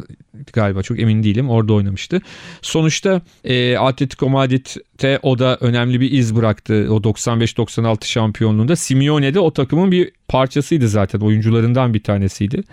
galiba 0.53 0.83
çok 0.83 0.99
emin 0.99 1.23
değilim 1.23 1.49
orada 1.49 1.73
oynamıştı. 1.73 2.21
Sonuçta 2.61 3.21
e, 3.43 3.77
Atletico 3.77 4.29
Madrid'te 4.29 5.19
o 5.23 5.39
da 5.39 5.57
önemli 5.61 6.01
bir 6.01 6.11
iz 6.11 6.35
bıraktı 6.35 6.87
o 6.89 6.97
95-96 6.97 8.05
şampiyonluğunda. 8.05 8.75
Simeone 8.75 9.33
de 9.33 9.39
o 9.39 9.53
takımın 9.53 9.91
bir 9.91 10.11
parçasıydı 10.27 10.87
zaten 10.87 11.19
oyuncularından 11.19 11.93
bir 11.93 12.03
tanesiydi. 12.03 12.63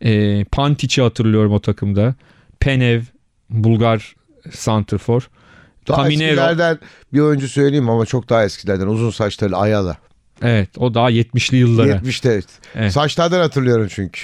E, 0.00 0.44
Pantic'i 0.44 1.02
hatırlıyorum 1.02 1.52
o 1.52 1.60
takımda. 1.60 2.14
Penev, 2.60 3.02
Bulgar 3.50 4.14
Santrfor. 4.52 5.30
Daha 5.88 6.02
Caminero. 6.02 6.28
eskilerden 6.28 6.78
bir 7.12 7.20
oyuncu 7.20 7.48
söyleyeyim 7.48 7.90
ama 7.90 8.06
çok 8.06 8.28
daha 8.28 8.44
eskilerden. 8.44 8.86
Uzun 8.86 9.10
saçlı 9.10 9.56
Ayala. 9.56 9.96
Evet 10.42 10.68
o 10.78 10.94
daha 10.94 11.10
70'li 11.10 11.56
yıllara. 11.56 11.90
70'te. 11.90 12.40
Evet. 12.74 12.92
Saçlardan 12.92 13.40
hatırlıyorum 13.40 13.86
çünkü. 13.90 14.20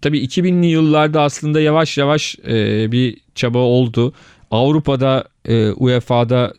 tabii 0.00 0.24
2000'li 0.24 0.66
yıllarda 0.66 1.22
aslında 1.22 1.60
yavaş 1.60 1.98
yavaş 1.98 2.36
e, 2.48 2.92
bir 2.92 3.16
çaba 3.34 3.58
oldu. 3.58 4.12
Avrupa'da 4.50 5.24
e, 5.44 5.70
UEFA'da 5.70 6.54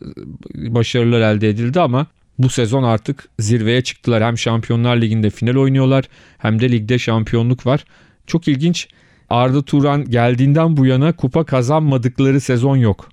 başarılar 0.54 1.20
elde 1.20 1.48
edildi 1.48 1.80
ama 1.80 2.06
bu 2.38 2.48
sezon 2.48 2.82
artık 2.82 3.28
zirveye 3.38 3.82
çıktılar. 3.82 4.22
Hem 4.24 4.38
Şampiyonlar 4.38 4.96
Ligi'nde 4.96 5.30
final 5.30 5.56
oynuyorlar 5.56 6.04
hem 6.38 6.60
de 6.60 6.72
ligde 6.72 6.98
şampiyonluk 6.98 7.66
var. 7.66 7.84
Çok 8.26 8.48
ilginç. 8.48 8.88
Arda 9.30 9.62
Turan 9.62 10.04
geldiğinden 10.04 10.76
bu 10.76 10.86
yana 10.86 11.12
kupa 11.12 11.44
kazanmadıkları 11.44 12.40
sezon 12.40 12.76
yok. 12.76 13.08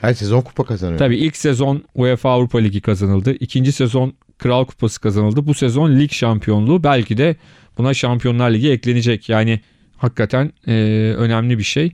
Her 0.00 0.14
sezon 0.14 0.40
kupa 0.40 0.64
kazanıyor. 0.64 0.98
Tabii 0.98 1.16
ilk 1.16 1.36
sezon 1.36 1.82
UEFA 1.94 2.30
Avrupa 2.30 2.58
Ligi 2.58 2.80
kazanıldı. 2.80 3.32
İkinci 3.40 3.72
sezon 3.72 4.12
Kral 4.42 4.64
Kupası 4.64 5.00
kazanıldı. 5.00 5.46
Bu 5.46 5.54
sezon 5.54 6.00
lig 6.00 6.12
şampiyonluğu 6.12 6.84
belki 6.84 7.18
de 7.18 7.36
buna 7.78 7.94
Şampiyonlar 7.94 8.50
Ligi 8.50 8.70
eklenecek. 8.70 9.28
Yani 9.28 9.60
hakikaten 9.96 10.52
e, 10.66 10.72
önemli 11.16 11.58
bir 11.58 11.62
şey. 11.62 11.92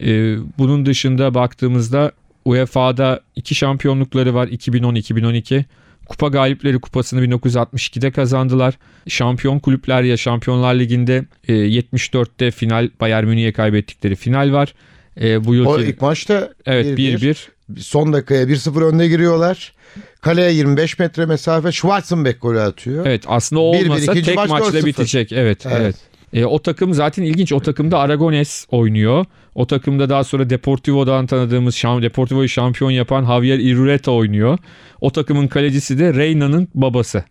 E, 0.00 0.36
bunun 0.58 0.86
dışında 0.86 1.34
baktığımızda 1.34 2.12
UEFA'da 2.44 3.20
iki 3.36 3.54
şampiyonlukları 3.54 4.34
var 4.34 4.48
2010-2012. 4.48 5.64
Kupa 6.08 6.28
Galipleri 6.28 6.80
Kupası'nı 6.80 7.24
1962'de 7.24 8.10
kazandılar. 8.10 8.74
Şampiyon 9.08 9.58
kulüpler 9.58 10.02
ya 10.02 10.16
Şampiyonlar 10.16 10.74
Ligi'nde 10.74 11.24
e, 11.48 11.52
74'te 11.52 12.50
final 12.50 12.90
Bayern 13.00 13.26
Münih'e 13.26 13.52
kaybettikleri 13.52 14.16
final 14.16 14.52
var. 14.52 14.74
E, 15.20 15.44
bu 15.44 15.50
O 15.50 15.52
yılki 15.52 15.82
ilk 15.82 16.00
maçta 16.00 16.52
evet 16.66 16.98
1-1. 16.98 17.18
1-1 17.18 17.36
son 17.78 18.12
dakikaya 18.12 18.44
1-0 18.44 18.84
önde 18.84 19.08
giriyorlar. 19.08 19.72
Kaleye 20.20 20.52
25 20.52 20.98
metre 20.98 21.26
mesafe 21.26 21.72
Schwarzenbeck 21.72 22.42
golü 22.42 22.60
atıyor. 22.60 23.06
Evet 23.06 23.24
aslında 23.26 23.62
o 23.62 23.74
1-1, 23.74 23.84
olmasa 23.84 24.12
ikinci 24.12 24.22
tek 24.24 24.36
maç 24.36 24.50
maçla 24.50 24.78
4-0. 24.78 24.86
bitecek. 24.86 25.32
Evet, 25.32 25.66
evet. 25.66 25.80
Evet. 25.80 25.96
E, 26.32 26.44
o 26.44 26.62
takım 26.62 26.94
zaten 26.94 27.22
ilginç. 27.22 27.52
O 27.52 27.60
takımda 27.60 27.98
Aragones 27.98 28.66
oynuyor. 28.70 29.24
O 29.54 29.66
takımda 29.66 30.08
daha 30.08 30.24
sonra 30.24 30.50
Deportivo'dan 30.50 31.26
tanıdığımız 31.26 31.74
şam, 31.74 32.02
Deportivo'yu 32.02 32.48
şampiyon 32.48 32.90
yapan 32.90 33.24
Javier 33.24 33.58
Irureta 33.58 34.10
oynuyor. 34.10 34.58
O 35.00 35.10
takımın 35.12 35.48
kalecisi 35.48 35.98
de 35.98 36.14
Reyna'nın 36.14 36.68
babası. 36.74 37.24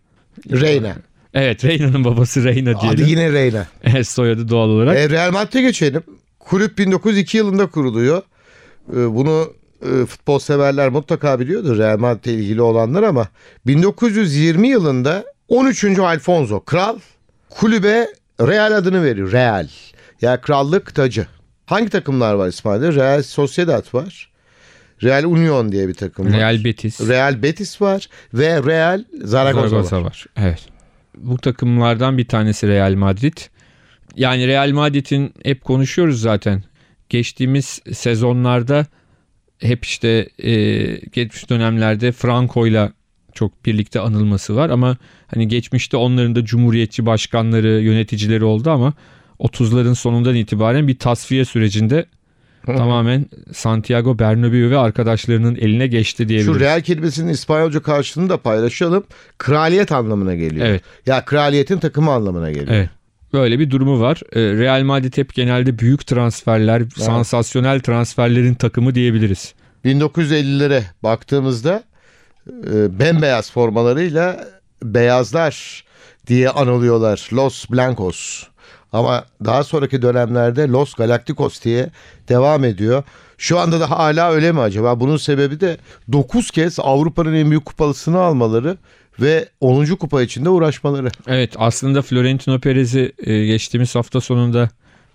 Reyna. 0.52 0.95
Evet 1.34 1.65
Reyna'nın 1.65 2.04
babası 2.04 2.43
Reyna 2.43 2.69
Adı 2.69 2.82
diyelim. 2.82 3.08
yine 3.08 3.32
Reyna. 3.32 3.67
Evet, 3.84 4.08
soyadı 4.08 4.49
doğal 4.49 4.69
olarak. 4.69 4.97
E, 4.97 5.10
Real 5.10 5.32
Madrid'e 5.32 5.62
geçelim. 5.62 6.04
Kulüp 6.39 6.78
1902 6.78 7.38
yılında 7.38 7.67
kuruluyor. 7.67 8.21
E, 8.91 9.15
bunu 9.15 9.54
e, 9.82 10.06
futbol 10.06 10.39
severler 10.39 10.89
mutlaka 10.89 11.39
biliyordur 11.39 11.78
Real 11.78 11.98
Madrid'le 11.98 12.34
ilgili 12.34 12.62
olanlar 12.62 13.04
ama 13.04 13.28
1920 13.68 14.68
yılında 14.68 15.26
13. 15.48 16.00
Alfonso 16.00 16.60
kral 16.60 17.00
kulübe 17.50 18.08
Real 18.42 18.72
adını 18.78 19.04
veriyor. 19.04 19.32
Real. 19.32 19.68
Yani 20.22 20.42
krallık 20.42 20.96
tacı. 20.96 21.28
Hangi 21.65 21.89
takımlar 21.89 22.34
var 22.34 22.48
İspanya'da? 22.48 22.94
Real 22.94 23.24
Sociedad 23.24 23.94
var. 23.94 24.30
Real 25.04 25.24
Union 25.24 25.72
diye 25.72 25.88
bir 25.88 25.94
takım 25.94 26.26
var. 26.26 26.34
Real 26.34 26.63
Betis. 26.63 27.02
Real 27.02 27.44
Betis 27.44 27.82
var 27.82 28.10
ve 28.34 28.63
Real 28.63 29.04
Zaragoza, 29.24 29.68
Zaragoza 29.70 29.98
var. 29.98 30.04
var. 30.04 30.26
Evet. 30.38 30.65
Bu 31.18 31.38
takımlardan 31.38 32.18
bir 32.18 32.28
tanesi 32.28 32.68
Real 32.68 32.94
Madrid. 32.94 33.38
Yani 34.15 34.48
Real 34.48 34.72
Madrid'in 34.72 35.34
hep 35.44 35.63
konuşuyoruz 35.63 36.22
zaten. 36.22 36.63
Geçtiğimiz 37.10 37.82
sezonlarda 37.94 38.86
hep 39.60 39.86
işte 39.86 40.30
e, 40.43 40.52
geçmiş 40.95 41.50
dönemlerde 41.50 42.12
Franco'yla 42.12 42.91
çok 43.34 43.65
birlikte 43.65 44.00
anılması 44.00 44.56
var 44.56 44.69
ama 44.69 44.98
hani 45.28 45.48
geçmişte 45.48 45.98
onların 45.98 46.36
da 46.36 46.45
cumhuriyetçi 46.45 47.06
başkanları, 47.06 47.67
yöneticileri 47.67 48.43
oldu 48.43 48.69
ama 48.69 48.93
30'ların 49.39 49.95
sonundan 49.95 50.36
itibaren 50.36 50.88
bir 50.88 51.00
tasfiye 51.00 51.45
sürecinde 51.45 52.06
tamamen 52.65 53.26
Santiago 53.54 54.12
Bernabéu 54.12 54.69
ve 54.69 54.78
arkadaşlarının 54.78 55.56
eline 55.56 55.88
geçti 55.88 56.30
diyebiliriz. 56.30 56.54
Şu 56.54 56.60
real 56.60 56.82
kelimesinin 56.82 57.32
İspanyolca 57.32 57.82
karşılığını 57.82 58.30
da 58.30 58.38
paylaşalım. 58.38 59.04
Kraliyet 59.38 59.91
anlamına 59.91 60.36
geliyor. 60.36 60.65
Evet. 60.65 60.82
Ya 61.06 61.26
kraliyetin 61.26 61.78
takımı 61.78 62.12
anlamına 62.12 62.52
geliyor. 62.52 62.67
Evet. 62.69 62.89
Böyle 63.34 63.60
bir 63.60 63.72
durumu 63.72 64.00
var. 64.00 64.22
Ee, 64.34 64.39
Real 64.42 64.84
Madrid 64.84 65.18
hep 65.18 65.34
genelde 65.34 65.80
büyük 65.80 66.08
transferler, 66.08 66.84
sansasyonel 66.98 67.80
transferlerin 67.80 68.54
takımı 68.54 68.96
diyebiliriz. 68.96 69.54
1950'lere 69.86 70.82
baktığımızda 71.04 71.84
e, 72.48 73.00
bembeyaz 73.00 73.52
formalarıyla 73.52 74.48
beyazlar 74.84 75.84
diye 76.28 76.50
anılıyorlar. 76.50 77.30
Los 77.34 77.70
Blancos. 77.70 78.44
Ama 78.94 79.26
daha 79.46 79.63
sonraki 79.63 80.02
dönemlerde 80.02 80.68
Los 80.68 80.94
Galacticos 80.94 81.63
diye 81.63 81.89
devam 82.30 82.63
ediyor. 82.63 83.04
Şu 83.38 83.60
anda 83.60 83.80
da 83.80 83.89
hala 83.89 84.32
öyle 84.32 84.52
mi 84.52 84.60
acaba? 84.60 85.00
Bunun 85.00 85.18
sebebi 85.18 85.60
de 85.60 85.78
9 86.12 86.52
kez 86.52 86.80
Avrupa'nın 86.80 87.34
en 87.34 87.50
büyük 87.50 87.65
kupalısını 87.65 88.20
almaları 88.20 88.78
ve 89.21 89.49
10. 89.62 89.86
kupa 89.86 90.21
içinde 90.21 90.49
uğraşmaları. 90.49 91.12
Evet 91.27 91.53
aslında 91.58 92.01
Florentino 92.01 92.60
Perez'i 92.60 93.12
e, 93.17 93.45
geçtiğimiz 93.45 93.95
hafta 93.95 94.21
sonunda 94.21 94.69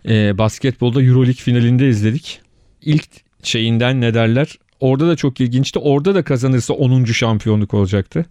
e, 0.09 0.39
basketbolda 0.39 1.03
Euroleague 1.03 1.35
finalinde 1.35 1.89
izledik. 1.89 2.41
İlk 2.83 3.09
şeyinden 3.43 4.01
ne 4.01 4.15
derler? 4.15 4.59
Orada 4.81 5.09
da 5.09 5.17
çok 5.17 5.41
ilginçti. 5.41 5.79
Orada 5.79 6.15
da 6.15 6.23
kazanırsa 6.23 6.75
10. 6.75 7.05
şampiyonluk 7.05 7.75
olacaktı. 7.75 8.27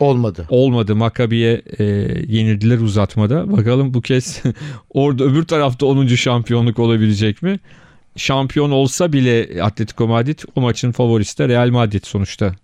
Olmadı. 0.00 0.46
Olmadı. 0.48 0.96
Maccabi'ye 0.96 1.62
e, 1.78 1.84
yenildiler 2.28 2.78
uzatmada. 2.78 3.52
Bakalım 3.56 3.94
bu 3.94 4.00
kez 4.00 4.42
orada 4.90 5.24
öbür 5.24 5.44
tarafta 5.44 5.86
10. 5.86 6.06
şampiyonluk 6.06 6.78
olabilecek 6.78 7.42
mi? 7.42 7.60
Şampiyon 8.16 8.70
olsa 8.70 9.12
bile 9.12 9.62
Atletico 9.62 10.06
Madrid 10.06 10.38
o 10.56 10.60
maçın 10.60 10.92
favorisi 10.92 11.38
de 11.38 11.48
Real 11.48 11.70
Madrid 11.70 12.04
sonuçta. 12.04 12.54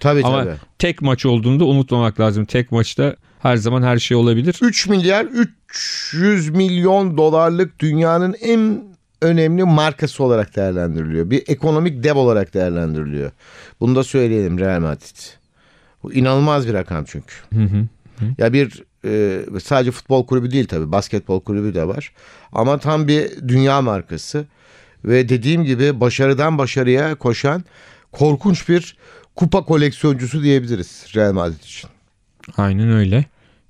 Tabii 0.00 0.24
Ama 0.24 0.44
tabii. 0.44 0.56
tek 0.78 1.02
maç 1.02 1.26
olduğunda 1.26 1.64
unutmamak 1.64 2.20
lazım. 2.20 2.44
Tek 2.44 2.72
maçta 2.72 3.16
her 3.42 3.56
zaman 3.56 3.82
her 3.82 3.98
şey 3.98 4.16
olabilir. 4.16 4.58
3 4.62 4.88
milyar 4.88 5.24
300 5.24 6.50
milyon 6.50 7.16
dolarlık 7.16 7.78
dünyanın 7.80 8.34
en 8.40 8.82
önemli 9.22 9.64
markası 9.64 10.24
olarak 10.24 10.56
değerlendiriliyor. 10.56 11.30
Bir 11.30 11.42
ekonomik 11.48 12.04
dev 12.04 12.14
olarak 12.14 12.54
değerlendiriliyor. 12.54 13.30
Bunu 13.80 13.96
da 13.96 14.04
söyleyelim 14.04 14.58
Real 14.58 14.80
Madrid. 14.80 15.16
Bu 16.02 16.12
inanılmaz 16.12 16.68
bir 16.68 16.74
rakam 16.74 17.04
çünkü. 17.04 17.34
Hı 17.54 17.62
hı. 17.62 17.86
Ya 18.38 18.52
bir 18.52 18.82
e, 19.04 19.40
sadece 19.62 19.90
futbol 19.90 20.26
kulübü 20.26 20.50
değil 20.50 20.66
tabii 20.66 20.92
basketbol 20.92 21.40
kulübü 21.40 21.74
de 21.74 21.88
var. 21.88 22.12
Ama 22.52 22.78
tam 22.78 23.08
bir 23.08 23.48
dünya 23.48 23.82
markası. 23.82 24.46
Ve 25.04 25.28
dediğim 25.28 25.64
gibi 25.64 26.00
başarıdan 26.00 26.58
başarıya 26.58 27.14
koşan 27.14 27.64
korkunç 28.12 28.68
bir 28.68 28.96
kupa 29.36 29.64
koleksiyoncusu 29.64 30.42
diyebiliriz 30.42 31.06
Real 31.16 31.32
Madrid 31.32 31.60
için. 31.64 31.90
Aynen 32.56 32.92
öyle. 32.92 33.24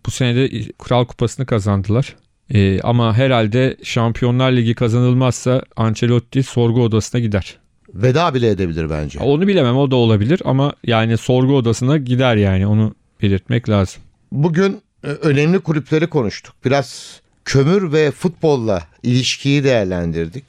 Bu 0.07 0.11
sene 0.11 0.37
de 0.37 0.72
Kral 0.79 1.05
Kupası'nı 1.05 1.46
kazandılar. 1.46 2.16
Ee, 2.50 2.81
ama 2.81 3.16
herhalde 3.16 3.77
Şampiyonlar 3.83 4.53
Ligi 4.53 4.74
kazanılmazsa 4.74 5.62
Ancelotti 5.77 6.42
sorgu 6.42 6.83
odasına 6.83 7.20
gider. 7.20 7.59
Veda 7.94 8.35
bile 8.35 8.48
edebilir 8.50 8.90
bence. 8.90 9.18
Onu 9.18 9.48
bilemem 9.48 9.77
o 9.77 9.90
da 9.90 9.96
olabilir 9.96 10.42
ama 10.44 10.72
yani 10.85 11.16
sorgu 11.16 11.57
odasına 11.57 11.96
gider 11.96 12.37
yani 12.37 12.66
onu 12.66 12.94
belirtmek 13.22 13.68
lazım. 13.68 14.03
Bugün 14.33 14.81
e, 15.05 15.07
önemli 15.07 15.59
kulüpleri 15.59 16.07
konuştuk. 16.07 16.55
Biraz 16.64 17.20
kömür 17.44 17.92
ve 17.92 18.11
futbolla 18.11 18.83
ilişkiyi 19.03 19.64
değerlendirdik. 19.64 20.44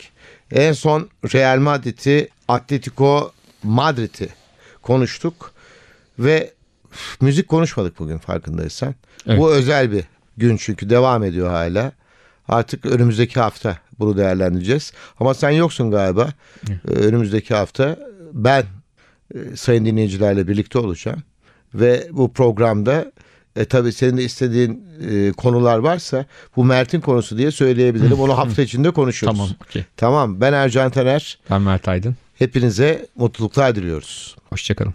En 0.51 0.73
son 0.73 1.09
Real 1.33 1.59
Madrid'i, 1.59 2.29
Atletico 2.47 3.31
Madrid'i 3.63 4.29
konuştuk. 4.85 5.51
Ve 6.19 6.53
müzik 7.21 7.47
konuşmadık 7.47 7.99
bugün 7.99 8.17
farkındaysan. 8.17 8.95
Evet. 9.27 9.39
Bu 9.39 9.51
özel 9.51 9.91
bir 9.91 10.03
gün 10.37 10.57
çünkü 10.57 10.89
devam 10.89 11.23
ediyor 11.23 11.49
hala. 11.49 11.91
Artık 12.47 12.85
önümüzdeki 12.85 13.39
hafta 13.39 13.77
bunu 13.99 14.17
değerlendireceğiz. 14.17 14.93
Ama 15.19 15.33
sen 15.33 15.49
yoksun 15.49 15.91
galiba. 15.91 16.29
Ee, 16.69 16.91
Önümüzdeki 16.91 17.53
hafta 17.55 17.97
ben 18.33 18.63
e, 19.35 19.55
sayın 19.55 19.85
dinleyicilerle 19.85 20.47
birlikte 20.47 20.79
olacağım. 20.79 21.23
Ve 21.73 22.07
bu 22.11 22.33
programda 22.33 23.11
e, 23.55 23.65
tabii 23.65 23.91
senin 23.93 24.17
de 24.17 24.23
istediğin 24.23 24.85
e, 25.09 25.31
konular 25.31 25.77
varsa 25.77 26.25
bu 26.55 26.65
Mert'in 26.65 27.01
konusu 27.01 27.37
diye 27.37 27.51
söyleyebilirim. 27.51 28.19
Onu 28.19 28.37
hafta 28.37 28.61
içinde 28.61 28.91
konuşuruz. 28.91 29.33
Tamam 29.33 29.49
okey. 29.63 29.85
Tamam 29.97 30.41
ben 30.41 30.53
Ercan 30.53 30.91
Taner. 30.91 31.39
Ben 31.49 31.61
Mert 31.61 31.87
Aydın. 31.87 32.15
Hepinize 32.35 33.07
mutluluklar 33.15 33.75
diliyoruz. 33.75 34.35
Hoşçakalın. 34.49 34.93